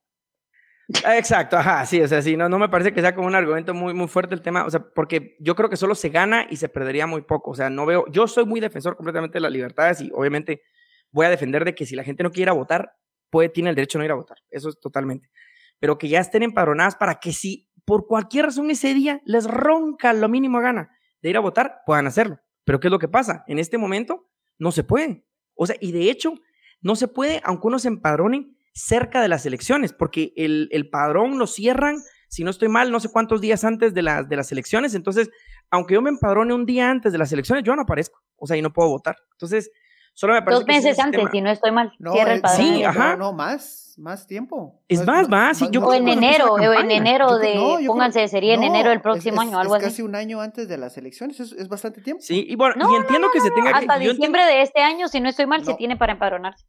Ah, 1.04 1.16
Exacto, 1.16 1.56
ajá, 1.56 1.84
sí, 1.86 2.00
o 2.00 2.08
sea, 2.08 2.22
sí, 2.22 2.36
no, 2.36 2.48
no 2.48 2.58
me 2.58 2.68
parece 2.68 2.92
que 2.92 3.00
sea 3.00 3.14
como 3.14 3.26
un 3.26 3.34
argumento 3.34 3.72
muy, 3.74 3.94
muy 3.94 4.08
fuerte 4.08 4.34
el 4.34 4.42
tema, 4.42 4.64
o 4.64 4.70
sea, 4.70 4.80
porque 4.80 5.36
yo 5.38 5.54
creo 5.54 5.70
que 5.70 5.76
solo 5.76 5.94
se 5.94 6.08
gana 6.08 6.46
y 6.50 6.56
se 6.56 6.68
perdería 6.68 7.06
muy 7.06 7.22
poco, 7.22 7.52
o 7.52 7.54
sea, 7.54 7.70
no 7.70 7.86
veo, 7.86 8.04
yo 8.10 8.26
soy 8.26 8.44
muy 8.44 8.60
defensor 8.60 8.96
completamente 8.96 9.34
de 9.34 9.40
las 9.40 9.52
libertades 9.52 10.00
y 10.00 10.10
obviamente 10.12 10.62
voy 11.10 11.26
a 11.26 11.30
defender 11.30 11.64
de 11.64 11.74
que 11.74 11.86
si 11.86 11.94
la 11.94 12.04
gente 12.04 12.22
no 12.22 12.30
quiere 12.30 12.50
votar, 12.50 12.92
puede, 13.30 13.48
tiene 13.48 13.70
el 13.70 13.76
derecho 13.76 13.98
a 13.98 14.00
no 14.00 14.04
ir 14.04 14.10
a 14.10 14.16
votar, 14.16 14.38
eso 14.50 14.68
es 14.68 14.80
totalmente, 14.80 15.30
pero 15.78 15.98
que 15.98 16.08
ya 16.08 16.20
estén 16.20 16.42
empadronadas 16.42 16.96
para 16.96 17.20
que 17.20 17.32
si 17.32 17.70
por 17.84 18.06
cualquier 18.06 18.46
razón 18.46 18.70
ese 18.70 18.92
día 18.94 19.20
les 19.24 19.46
ronca 19.46 20.12
lo 20.12 20.28
mínimo 20.28 20.60
gana 20.60 20.90
de 21.20 21.30
ir 21.30 21.36
a 21.36 21.40
votar, 21.40 21.82
puedan 21.86 22.06
hacerlo, 22.06 22.40
pero 22.64 22.80
¿qué 22.80 22.88
es 22.88 22.92
lo 22.92 22.98
que 22.98 23.08
pasa? 23.08 23.44
En 23.46 23.58
este 23.58 23.78
momento 23.78 24.28
no 24.58 24.72
se 24.72 24.84
puede, 24.84 25.24
o 25.54 25.66
sea, 25.66 25.76
y 25.80 25.92
de 25.92 26.10
hecho, 26.10 26.34
no 26.80 26.96
se 26.96 27.08
puede, 27.08 27.40
aunque 27.44 27.68
uno 27.68 27.78
se 27.78 27.88
empadrone 27.88 28.56
cerca 28.72 29.20
de 29.20 29.28
las 29.28 29.44
elecciones, 29.46 29.92
porque 29.92 30.32
el, 30.36 30.68
el 30.72 30.88
padrón 30.88 31.38
lo 31.38 31.46
cierran, 31.46 31.96
si 32.28 32.44
no 32.44 32.50
estoy 32.50 32.68
mal, 32.68 32.90
no 32.90 33.00
sé 33.00 33.08
cuántos 33.10 33.40
días 33.40 33.64
antes 33.64 33.92
de, 33.94 34.02
las 34.02 34.28
de 34.28 34.36
las 34.36 34.50
elecciones. 34.52 34.94
Entonces, 34.94 35.30
aunque 35.70 35.94
yo 35.94 36.02
me 36.02 36.10
empadrone 36.10 36.54
un 36.54 36.64
día 36.66 36.90
antes 36.90 37.12
de 37.12 37.18
las 37.18 37.32
elecciones, 37.32 37.64
yo 37.64 37.76
no 37.76 37.82
aparezco, 37.82 38.20
o 38.36 38.46
sea, 38.46 38.56
y 38.56 38.62
no 38.62 38.72
puedo 38.72 38.88
votar. 38.88 39.16
Entonces, 39.32 39.70
solo 40.14 40.32
me 40.34 40.42
parece 40.42 40.60
Dos 40.60 40.66
meses 40.66 40.98
antes, 40.98 41.22
si 41.30 41.40
no 41.42 41.50
estoy 41.50 41.70
mal. 41.72 41.92
No, 41.98 42.12
Cierra 42.12 42.32
el 42.32 42.38
eh, 42.38 42.42
padrón. 42.42 42.66
sí, 42.66 42.82
no, 42.82 42.88
ajá. 42.88 43.10
No, 43.12 43.16
no, 43.18 43.32
más, 43.34 43.94
más 43.98 44.26
tiempo. 44.26 44.82
Es 44.88 45.00
No 45.00 45.06
más, 45.12 45.28
más, 45.28 45.58
sí, 45.58 45.68
yo 45.70 45.82
O 45.84 45.92
en 45.92 46.08
enero, 46.08 46.54
o 46.54 46.58
en 46.72 46.90
enero 46.90 47.36
de, 47.38 47.50
creo- 47.52 47.62
no, 47.74 47.80
yo 47.80 47.86
pónganse, 47.88 48.20
creo- 48.20 48.28
sería 48.28 48.54
en 48.54 48.62
enero 48.62 48.88
del 48.90 49.02
próximo 49.02 49.42
es- 49.42 49.48
año, 49.48 49.58
algo 49.58 49.76
es 49.76 49.82
así. 49.82 49.90
casi 49.92 50.02
un 50.02 50.14
año 50.14 50.40
antes 50.40 50.66
de 50.68 50.78
las 50.78 50.96
elecciones, 50.96 51.38
es, 51.40 51.52
es 51.52 51.68
bastante 51.68 52.00
tiempo. 52.00 52.22
Sí, 52.22 52.46
y 52.48 52.54
bueno, 52.56 52.74
No, 52.78 52.92
y 52.92 52.96
entiendo 52.96 53.28
que 53.32 53.40
se 53.40 53.50
tenga 53.50 53.72
que... 53.72 53.78
Hasta 53.80 53.86
yo 53.98 54.10
entiendo- 54.10 54.12
diciembre 54.14 54.44
de 54.46 54.62
este 54.62 54.80
año, 54.80 55.08
si 55.08 55.20
no 55.20 55.28
estoy 55.28 55.46
mal, 55.46 55.64
se 55.64 55.74
tiene 55.74 55.96
para 55.98 56.12
empadronarse. 56.14 56.64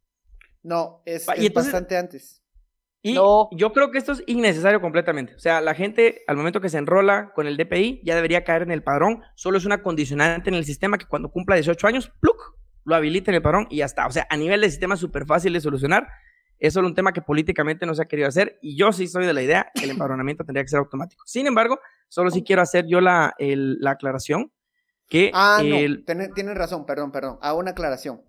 No, 0.64 1.02
es, 1.04 1.26
y 1.28 1.30
es 1.40 1.46
entonces- 1.46 1.72
bastante 1.72 1.96
antes. 1.96 2.40
Y 3.06 3.12
No. 3.12 3.50
yo 3.52 3.72
creo 3.74 3.90
que 3.90 3.98
esto 3.98 4.12
es 4.12 4.22
innecesario 4.26 4.80
completamente. 4.80 5.34
O 5.34 5.38
sea, 5.38 5.60
la 5.60 5.74
gente 5.74 6.22
al 6.26 6.36
momento 6.38 6.62
que 6.62 6.70
se 6.70 6.78
enrola 6.78 7.32
con 7.34 7.46
el 7.46 7.58
DPI 7.58 8.00
ya 8.02 8.14
debería 8.16 8.44
caer 8.44 8.62
en 8.62 8.70
el 8.70 8.82
padrón. 8.82 9.22
Solo 9.36 9.58
es 9.58 9.66
una 9.66 9.82
condicionante 9.82 10.48
en 10.48 10.54
el 10.56 10.64
sistema 10.64 10.96
que 10.96 11.04
cuando 11.04 11.30
cumpla 11.30 11.54
18 11.56 11.86
años, 11.86 12.10
¡pluc! 12.20 12.38
lo 12.86 12.94
habilita 12.94 13.30
en 13.30 13.34
el 13.36 13.42
padrón 13.42 13.66
y 13.70 13.76
ya 13.78 13.84
está. 13.84 14.06
O 14.06 14.10
sea, 14.10 14.26
a 14.30 14.36
nivel 14.38 14.60
de 14.62 14.70
sistema 14.70 14.94
es 14.94 15.00
súper 15.00 15.26
fácil 15.26 15.52
de 15.52 15.60
solucionar. 15.60 16.06
Es 16.58 16.72
solo 16.72 16.86
un 16.88 16.94
tema 16.94 17.12
que 17.12 17.20
políticamente 17.20 17.84
no 17.84 17.94
se 17.94 18.02
ha 18.02 18.06
querido 18.06 18.28
hacer 18.28 18.58
y 18.62 18.74
yo 18.76 18.90
sí 18.92 19.06
soy 19.06 19.26
de 19.26 19.32
la 19.34 19.42
idea 19.42 19.70
que 19.74 19.84
el 19.84 19.90
empadronamiento 19.90 20.44
tendría 20.44 20.62
que 20.64 20.68
ser 20.68 20.78
automático. 20.78 21.22
Sin 21.26 21.46
embargo, 21.46 21.78
solo 22.08 22.30
sí 22.30 22.42
quiero 22.42 22.62
hacer 22.62 22.86
yo 22.86 23.02
la, 23.02 23.34
el- 23.38 23.78
la 23.80 23.90
aclaración 23.92 24.50
que 25.08 25.30
Ah, 25.34 25.60
no, 25.62 25.76
el- 25.76 26.04
tiene- 26.06 26.28
tienes 26.28 26.54
razón, 26.56 26.86
perdón, 26.86 27.12
perdón. 27.12 27.38
Hago 27.42 27.58
una 27.58 27.72
aclaración. 27.72 28.22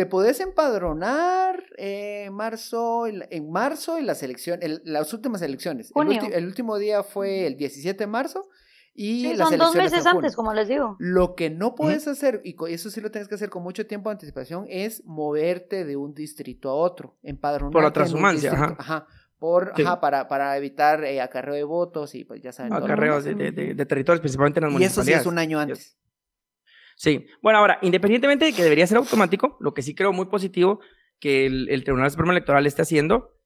Te 0.00 0.06
podés 0.06 0.40
empadronar 0.40 1.62
eh, 1.76 2.24
en 2.26 2.32
marzo, 2.32 3.06
en, 3.06 3.50
marzo 3.52 3.98
en 3.98 4.06
las 4.06 4.22
elecciones, 4.22 4.64
en 4.64 4.80
las 4.84 5.12
últimas 5.12 5.42
elecciones. 5.42 5.88
El, 5.88 5.92
Junio. 5.92 6.22
ulti- 6.22 6.32
el 6.32 6.46
último 6.46 6.78
día 6.78 7.02
fue 7.02 7.46
el 7.46 7.58
17 7.58 7.98
de 7.98 8.06
marzo 8.06 8.48
y 8.94 9.20
Sí, 9.28 9.34
las 9.36 9.50
son 9.50 9.58
dos 9.58 9.74
meses 9.76 9.92
en 9.92 10.04
junio. 10.04 10.18
antes, 10.20 10.36
como 10.36 10.54
les 10.54 10.68
digo. 10.68 10.96
Lo 10.98 11.34
que 11.34 11.50
no 11.50 11.74
puedes 11.74 12.08
hacer, 12.08 12.40
y 12.44 12.56
eso 12.70 12.88
sí 12.88 13.02
lo 13.02 13.10
tienes 13.10 13.28
que 13.28 13.34
hacer 13.34 13.50
con 13.50 13.62
mucho 13.62 13.86
tiempo 13.86 14.08
de 14.08 14.12
anticipación, 14.14 14.64
es 14.70 15.04
moverte 15.04 15.84
de 15.84 15.96
un 15.96 16.14
distrito 16.14 16.70
a 16.70 16.74
otro, 16.74 17.18
empadronarte 17.22 17.74
Por 17.74 17.82
la 17.82 17.92
transhumancia, 17.92 18.50
distrito. 18.52 18.76
Ajá. 18.80 19.06
Por, 19.38 19.72
Sí. 19.76 19.82
ajá, 19.82 20.00
para, 20.00 20.28
para 20.28 20.56
evitar 20.56 21.04
eh, 21.04 21.20
acarreo 21.20 21.54
de 21.54 21.64
votos 21.64 22.14
y 22.14 22.24
pues 22.24 22.40
ya 22.42 22.52
saben. 22.52 22.72
acarreos 22.72 23.24
de, 23.24 23.34
de- 23.34 23.52
de- 23.52 23.74
de 23.74 23.86
territorios, 23.86 24.20
principalmente 24.20 24.60
en 24.60 24.72
las 24.72 24.80
Y 24.80 24.84
eso 24.84 25.02
sí 25.04 25.12
es 25.12 25.26
un 25.26 25.38
año 25.38 25.60
antes. 25.60 25.98
Sí, 27.00 27.26
bueno, 27.40 27.60
ahora, 27.60 27.78
independientemente 27.80 28.44
de 28.44 28.52
que 28.52 28.62
debería 28.62 28.86
ser 28.86 28.98
automático, 28.98 29.56
lo 29.58 29.72
que 29.72 29.80
sí 29.80 29.94
creo 29.94 30.12
muy 30.12 30.26
positivo 30.26 30.80
que 31.18 31.46
el, 31.46 31.70
el 31.70 31.82
Tribunal 31.82 32.10
Supremo 32.10 32.32
Electoral 32.32 32.66
esté 32.66 32.82
haciendo. 32.82 33.38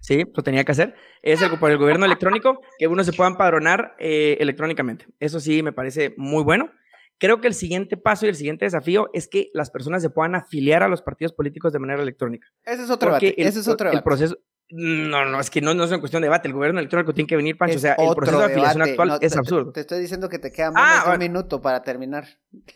Sí, 0.00 0.24
lo 0.34 0.42
tenía 0.42 0.64
que 0.64 0.72
hacer. 0.72 0.96
Es 1.22 1.40
el, 1.40 1.56
por 1.60 1.70
el 1.70 1.78
gobierno 1.78 2.04
electrónico 2.04 2.60
que 2.80 2.88
uno 2.88 3.04
se 3.04 3.12
pueda 3.12 3.30
empadronar 3.30 3.94
eh, 4.00 4.38
electrónicamente. 4.40 5.06
Eso 5.20 5.38
sí 5.38 5.62
me 5.62 5.72
parece 5.72 6.14
muy 6.16 6.42
bueno. 6.42 6.72
Creo 7.18 7.40
que 7.40 7.46
el 7.46 7.54
siguiente 7.54 7.96
paso 7.96 8.26
y 8.26 8.30
el 8.30 8.34
siguiente 8.34 8.64
desafío 8.64 9.08
es 9.12 9.28
que 9.28 9.50
las 9.54 9.70
personas 9.70 10.02
se 10.02 10.10
puedan 10.10 10.34
afiliar 10.34 10.82
a 10.82 10.88
los 10.88 11.00
partidos 11.00 11.32
políticos 11.32 11.72
de 11.72 11.78
manera 11.78 12.02
electrónica. 12.02 12.48
Ese 12.64 12.82
es 12.82 12.90
otro 12.90 13.10
Porque 13.10 13.26
debate. 13.26 13.42
el, 13.42 13.46
Ese 13.46 13.60
es 13.60 13.68
otro 13.68 13.92
el 13.92 14.02
proceso, 14.02 14.36
No, 14.74 15.26
no, 15.26 15.38
es 15.38 15.50
que 15.50 15.60
no, 15.60 15.74
no 15.74 15.84
es 15.84 15.90
una 15.90 16.00
cuestión 16.00 16.22
de 16.22 16.26
debate. 16.26 16.48
El 16.48 16.54
gobierno 16.54 16.78
electrónico 16.80 17.12
tiene 17.12 17.28
que 17.28 17.36
venir, 17.36 17.58
Pancho. 17.58 17.72
Es 17.74 17.80
o 17.80 17.80
sea, 17.82 17.92
el 17.98 18.14
proceso 18.14 18.38
de 18.38 18.44
afiliación 18.46 18.74
debate. 18.84 18.90
actual 18.92 19.08
No, 19.08 19.14
es 19.20 19.32
te- 19.32 19.38
absurdo. 19.38 19.72
Te, 19.72 19.80
estoy 19.80 20.00
diciendo 20.00 20.28
que 20.30 20.38
te 20.38 20.50
queda 20.50 20.70
menos 20.70 20.82
Ah, 20.88 21.02
de 21.06 21.12
un 21.12 21.18
minuto 21.18 21.60
para 21.60 21.82
terminar. 21.82 22.24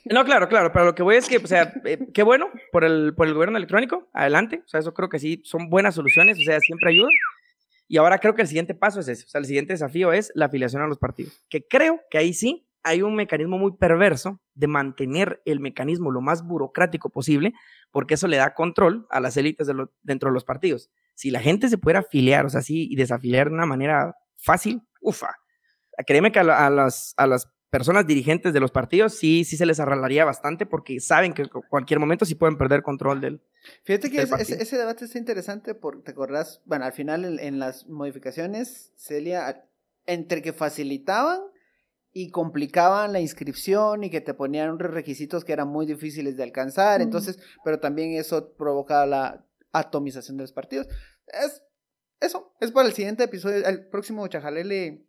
No, 0.04 0.24
claro, 0.24 0.46
claro, 0.48 0.70
pero 0.72 0.84
lo 0.84 0.94
que 0.94 1.02
voy 1.02 1.16
es 1.16 1.26
que, 1.28 1.38
o 1.38 1.46
sea, 1.46 1.72
eh, 1.86 1.98
qué 2.12 2.22
bueno 2.22 2.48
por 2.70 2.84
el, 2.84 3.14
por 3.16 3.26
el 3.26 3.32
gobierno 3.34 3.56
electrónico, 3.56 4.08
adelante, 4.12 4.62
o 4.64 4.68
sea, 4.68 4.80
eso 4.80 4.92
creo 4.92 5.08
que 5.08 5.18
sí, 5.18 5.40
son 5.44 5.70
buenas 5.70 5.94
soluciones, 5.94 6.38
o 6.38 6.42
sea, 6.42 6.60
siempre 6.60 6.90
ayuda. 6.90 7.08
Y 7.88 7.96
ahora 7.98 8.18
creo 8.18 8.34
que 8.34 8.42
el 8.42 8.48
siguiente 8.48 8.74
paso 8.74 9.00
es 9.00 9.08
ese, 9.08 9.24
o 9.24 9.28
sea, 9.28 9.38
el 9.38 9.46
siguiente 9.46 9.72
desafío 9.72 10.12
es 10.12 10.32
la 10.34 10.46
afiliación 10.46 10.82
a 10.82 10.88
los 10.88 10.98
partidos, 10.98 11.40
que 11.48 11.66
creo 11.66 12.00
que 12.10 12.18
ahí 12.18 12.34
sí 12.34 12.65
hay 12.86 13.02
un 13.02 13.14
mecanismo 13.16 13.58
muy 13.58 13.72
perverso 13.76 14.40
de 14.54 14.66
mantener 14.68 15.42
el 15.44 15.60
mecanismo 15.60 16.10
lo 16.10 16.20
más 16.20 16.42
burocrático 16.46 17.10
posible, 17.10 17.52
porque 17.90 18.14
eso 18.14 18.28
le 18.28 18.36
da 18.36 18.54
control 18.54 19.06
a 19.10 19.20
las 19.20 19.36
élites 19.36 19.66
de 19.66 19.74
lo- 19.74 19.92
dentro 20.02 20.30
de 20.30 20.34
los 20.34 20.44
partidos. 20.44 20.90
Si 21.14 21.30
la 21.30 21.40
gente 21.40 21.68
se 21.68 21.78
pudiera 21.78 22.00
afiliar, 22.00 22.46
o 22.46 22.48
sea, 22.50 22.62
sí, 22.62 22.86
y 22.90 22.96
desafiliar 22.96 23.48
de 23.48 23.54
una 23.54 23.66
manera 23.66 24.14
fácil, 24.36 24.82
ufa. 25.00 25.34
Créeme 26.06 26.30
que 26.30 26.38
a, 26.38 26.44
la- 26.44 26.66
a 26.66 26.70
las, 26.70 27.14
a 27.16 27.26
las 27.26 27.50
personas 27.70 28.06
dirigentes 28.06 28.52
de 28.52 28.60
los 28.60 28.70
partidos 28.70 29.14
sí, 29.18 29.44
sí 29.44 29.56
se 29.56 29.66
les 29.66 29.80
arreglaría 29.80 30.24
bastante 30.24 30.64
porque 30.66 31.00
saben 31.00 31.32
que 31.34 31.42
en 31.42 31.48
cualquier 31.68 31.98
momento 31.98 32.24
sí 32.24 32.34
pueden 32.36 32.56
perder 32.56 32.82
control 32.82 33.20
del... 33.20 33.42
Fíjate 33.84 34.08
que 34.10 34.18
del 34.18 34.26
ese, 34.26 34.30
partido. 34.36 34.54
ese- 34.54 34.62
ese 34.62 34.78
debate 34.78 35.04
está 35.06 35.18
interesante 35.18 35.74
porque 35.74 36.02
te 36.02 36.10
acordás, 36.12 36.62
bueno, 36.64 36.84
al 36.84 36.92
final 36.92 37.24
en, 37.24 37.38
en 37.40 37.58
las 37.58 37.86
modificaciones, 37.88 38.92
Celia, 38.96 39.64
entre 40.06 40.40
que 40.42 40.52
facilitaban 40.52 41.40
y 42.18 42.30
complicaban 42.30 43.12
la 43.12 43.20
inscripción 43.20 44.02
y 44.02 44.08
que 44.08 44.22
te 44.22 44.32
ponían 44.32 44.70
unos 44.70 44.90
requisitos 44.90 45.44
que 45.44 45.52
eran 45.52 45.68
muy 45.68 45.84
difíciles 45.84 46.34
de 46.34 46.44
alcanzar, 46.44 47.00
Ujú. 47.00 47.04
entonces, 47.04 47.38
pero 47.62 47.78
también 47.78 48.12
eso 48.12 48.54
provocaba 48.54 49.04
la 49.04 49.44
atomización 49.72 50.38
de 50.38 50.44
los 50.44 50.52
partidos. 50.52 50.88
Es 51.26 51.62
eso, 52.18 52.54
es 52.58 52.72
para 52.72 52.88
el 52.88 52.94
siguiente 52.94 53.24
episodio, 53.24 53.66
el 53.66 53.88
próximo 53.88 54.26
Chajalele 54.28 55.04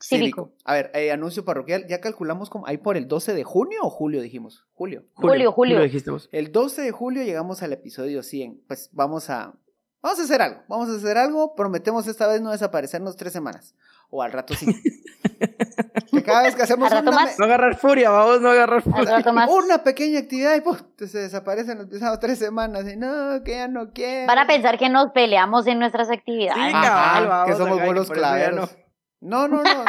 Cívico. 0.00 0.54
A 0.62 0.74
ver, 0.74 0.92
eh, 0.94 1.10
anuncio 1.10 1.44
parroquial, 1.44 1.88
ya 1.88 2.00
calculamos 2.00 2.50
como 2.50 2.68
ahí 2.68 2.76
por 2.76 2.96
el 2.96 3.08
12 3.08 3.34
de 3.34 3.42
junio 3.42 3.80
o 3.82 3.90
julio 3.90 4.22
dijimos, 4.22 4.68
julio. 4.74 5.06
Julio, 5.14 5.50
julio. 5.50 5.82
dijiste 5.82 6.12
vos. 6.12 6.28
El 6.30 6.52
12 6.52 6.82
de 6.82 6.92
julio 6.92 7.24
llegamos 7.24 7.64
al 7.64 7.72
episodio 7.72 8.22
100. 8.22 8.62
Pues 8.68 8.90
vamos 8.92 9.28
a 9.28 9.58
vamos 10.00 10.20
a 10.20 10.22
hacer 10.22 10.40
algo. 10.40 10.62
Vamos 10.68 10.88
a 10.88 10.94
hacer 10.94 11.18
algo. 11.18 11.56
Prometemos 11.56 12.06
esta 12.06 12.28
vez 12.28 12.40
no 12.40 12.52
desaparecernos 12.52 13.16
tres 13.16 13.32
semanas. 13.32 13.74
O 14.10 14.22
al 14.22 14.32
rato 14.32 14.54
sí. 14.54 14.66
que 16.10 16.22
cada 16.22 16.42
vez 16.42 16.56
que 16.56 16.62
hacemos 16.62 16.90
una, 16.90 17.02
más. 17.02 17.38
No 17.38 17.44
agarrar 17.44 17.76
furia, 17.76 18.10
vamos, 18.10 18.40
no 18.40 18.50
agarrar 18.50 18.82
furia. 18.82 19.04
rato 19.04 19.32
más. 19.32 19.50
una 19.50 19.82
pequeña 19.82 20.20
actividad 20.20 20.56
y 20.56 20.60
¡puf! 20.62 20.80
se 20.96 21.18
desaparecen 21.18 21.78
los 21.78 22.20
tres 22.20 22.38
semanas. 22.38 22.90
Y 22.90 22.96
no, 22.96 23.42
que 23.44 23.52
ya 23.52 23.68
no 23.68 23.92
quiero. 23.92 24.26
Van 24.26 24.38
a 24.38 24.46
pensar 24.46 24.78
que 24.78 24.88
nos 24.88 25.12
peleamos 25.12 25.66
en 25.66 25.78
nuestras 25.78 26.10
actividades. 26.10 26.70
Sí, 26.70 26.72
Ajá, 26.74 26.88
cabal, 26.88 27.28
vamos, 27.28 27.50
que 27.50 27.62
somos 27.62 27.82
bolos 27.84 28.10
claveros. 28.10 28.76
No, 29.20 29.48
no, 29.48 29.62
no. 29.62 29.84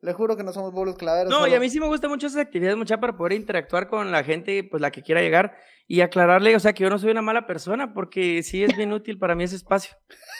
Le 0.00 0.12
juro 0.14 0.36
que 0.36 0.42
no 0.42 0.52
somos 0.52 0.72
bolos 0.72 0.96
claveros. 0.96 1.30
No, 1.30 1.46
y 1.46 1.54
a 1.54 1.60
mí 1.60 1.70
sí 1.70 1.78
me 1.78 1.86
gustan 1.86 2.10
mucho 2.10 2.26
esas 2.26 2.40
actividades, 2.40 2.76
mucha 2.76 2.98
para 2.98 3.16
poder 3.16 3.34
interactuar 3.34 3.86
con 3.86 4.10
la 4.10 4.24
gente, 4.24 4.64
pues 4.68 4.80
la 4.80 4.90
que 4.90 5.02
quiera 5.02 5.20
llegar 5.20 5.56
y 5.88 6.00
aclararle, 6.00 6.56
o 6.56 6.60
sea, 6.60 6.72
que 6.72 6.84
yo 6.84 6.90
no 6.90 6.98
soy 6.98 7.10
una 7.10 7.22
mala 7.22 7.46
persona, 7.46 7.92
porque 7.92 8.42
sí 8.42 8.64
es 8.64 8.76
bien 8.76 8.92
útil 8.92 9.18
para 9.18 9.34
mí 9.34 9.44
ese 9.44 9.56
espacio. 9.56 9.94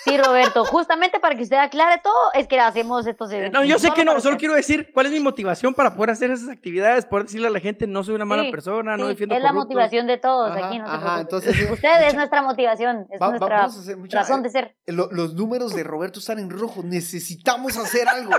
Sí, 0.05 0.17
Roberto, 0.17 0.65
justamente 0.65 1.21
para 1.21 1.35
que 1.37 1.43
usted 1.43 1.57
aclare 1.59 2.01
todo, 2.03 2.15
es 2.35 2.49
que 2.49 2.59
hacemos 2.59 3.07
estos 3.07 3.31
eventos. 3.31 3.61
No, 3.61 3.67
yo 3.67 3.79
sé 3.79 3.91
que 3.93 4.05
no, 4.05 4.19
solo 4.21 4.37
quiero 4.37 4.55
decir 4.55 4.91
cuál 4.95 5.07
es 5.07 5.13
mi 5.13 5.21
motivación 5.21 5.75
para 5.75 5.95
poder 5.95 6.11
hacer 6.11 6.31
esas 6.31 6.49
actividades, 6.49 7.05
poder 7.07 7.27
decirle 7.27 7.49
a 7.49 7.51
la 7.51 7.61
gente, 7.61 7.87
no 7.87 8.03
soy 8.03 8.15
una 8.15 8.25
mala 8.25 8.45
Sí, 8.45 8.51
persona, 8.51 8.97
no 8.97 9.05
Sí, 9.05 9.11
defiendo 9.11 9.35
es 9.37 9.43
la 9.43 9.53
motivación 9.53 10.07
de 10.07 10.19
todos 10.19 10.51
Ajá, 10.51 10.67
aquí, 10.69 10.79
no 10.79 10.87
ajá, 10.87 11.21
entonces 11.21 11.71
Usted 11.71 12.07
es 12.07 12.15
nuestra 12.15 12.43
motivación, 12.43 13.07
es 13.11 13.21
Va- 13.21 13.29
nuestra 13.29 13.57
vamos 13.57 13.77
a 13.77 13.81
hacer 13.81 13.97
mucha- 13.97 14.19
razón 14.21 14.43
de 14.43 14.51
ser. 14.51 14.77
Lo- 14.87 15.11
los 15.13 15.35
números 15.35 15.75
de 15.75 15.85
Roberto 15.85 16.19
están 16.19 16.39
en 16.39 16.51
rojo. 16.51 16.83
Necesitamos 16.83 17.77
hacer 17.77 18.09
algo. 18.09 18.33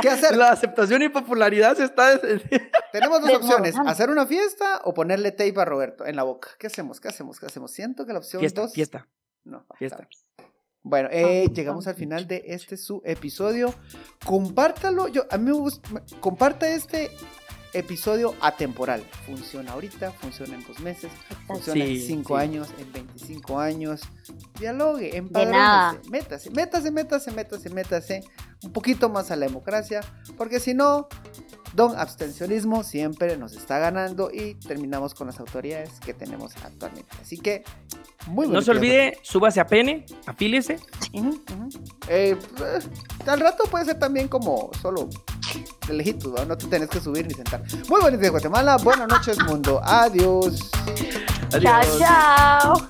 ¿Qué 0.00 0.08
hacer? 0.08 0.36
La 0.36 0.50
aceptación 0.50 1.02
y 1.02 1.08
popularidad 1.08 1.76
se 1.76 1.84
está... 1.84 2.20
Tenemos 2.92 3.20
dos 3.20 3.34
opciones, 3.34 3.74
hacer 3.86 4.10
una 4.10 4.26
fiesta 4.26 4.80
o 4.84 4.94
ponerle 4.94 5.32
tape 5.32 5.60
a 5.60 5.64
Roberto 5.64 6.06
en 6.06 6.16
la 6.16 6.22
boca. 6.22 6.50
¿Qué 6.58 6.66
hacemos? 6.66 7.00
¿Qué 7.00 7.08
hacemos? 7.08 7.38
¿Qué 7.38 7.46
hacemos? 7.46 7.70
Siento 7.70 8.06
que 8.06 8.12
la 8.12 8.20
opción 8.20 8.40
fiesta, 8.40 8.62
dos... 8.62 8.72
fiesta, 8.72 9.08
No, 9.44 9.66
fiesta. 9.76 10.08
Bueno, 10.82 11.08
eh, 11.10 11.48
llegamos 11.52 11.88
al 11.88 11.96
final 11.96 12.28
de 12.28 12.44
este 12.46 12.76
su 12.76 13.02
episodio. 13.04 13.74
Compártalo, 14.24 15.08
yo 15.08 15.26
a 15.30 15.36
mí 15.36 15.46
me 15.46 15.52
gusta, 15.52 15.88
comparta 16.20 16.68
este 16.68 17.10
episodio 17.78 18.34
atemporal. 18.40 19.02
Funciona 19.26 19.72
ahorita, 19.72 20.12
funciona 20.12 20.54
en 20.54 20.66
dos 20.66 20.80
meses, 20.80 21.10
funciona 21.46 21.84
en 21.84 22.00
cinco 22.00 22.36
sí. 22.36 22.42
años, 22.42 22.68
en 22.78 22.92
25 22.92 23.58
años. 23.58 24.00
Dialogue, 24.58 25.16
empadrónese, 25.16 26.10
métase, 26.10 26.50
métase, 26.50 26.90
métase, 26.90 27.30
métase, 27.30 27.70
métase 27.70 28.24
un 28.62 28.72
poquito 28.72 29.08
más 29.08 29.30
a 29.30 29.36
la 29.36 29.46
democracia, 29.46 30.00
porque 30.36 30.60
si 30.60 30.74
no, 30.74 31.08
don 31.74 31.96
abstencionismo 31.96 32.82
siempre 32.82 33.36
nos 33.36 33.52
está 33.52 33.78
ganando 33.78 34.30
y 34.32 34.54
terminamos 34.54 35.14
con 35.14 35.26
las 35.26 35.38
autoridades 35.40 36.00
que 36.00 36.14
tenemos 36.14 36.56
actualmente. 36.56 37.08
Así 37.20 37.38
que, 37.38 37.64
muy 38.28 38.48
No 38.48 38.62
se 38.62 38.70
olvide, 38.70 39.18
súbase 39.22 39.60
a 39.60 39.66
Pene, 39.66 40.06
afíliese. 40.26 40.80
Ujú. 41.12 41.38
Eh, 42.08 42.36
eh, 42.60 42.78
al 43.26 43.40
rato 43.40 43.64
puede 43.70 43.84
ser 43.84 43.98
también 43.98 44.28
como 44.28 44.70
solo 44.80 45.08
de 45.86 45.94
lejitos, 45.94 46.32
¿no? 46.32 46.44
No 46.44 46.56
te 46.56 46.66
tenés 46.66 46.88
que 46.88 47.00
subir 47.00 47.26
ni 47.26 47.34
sentar. 47.34 47.62
Muy 47.88 48.00
buenos 48.00 48.18
días, 48.20 48.32
Guatemala. 48.32 48.78
Buenas 48.78 49.08
noches, 49.08 49.38
mundo. 49.44 49.80
Adiós. 49.84 50.70
Chao, 51.60 51.98
chao. 51.98 52.88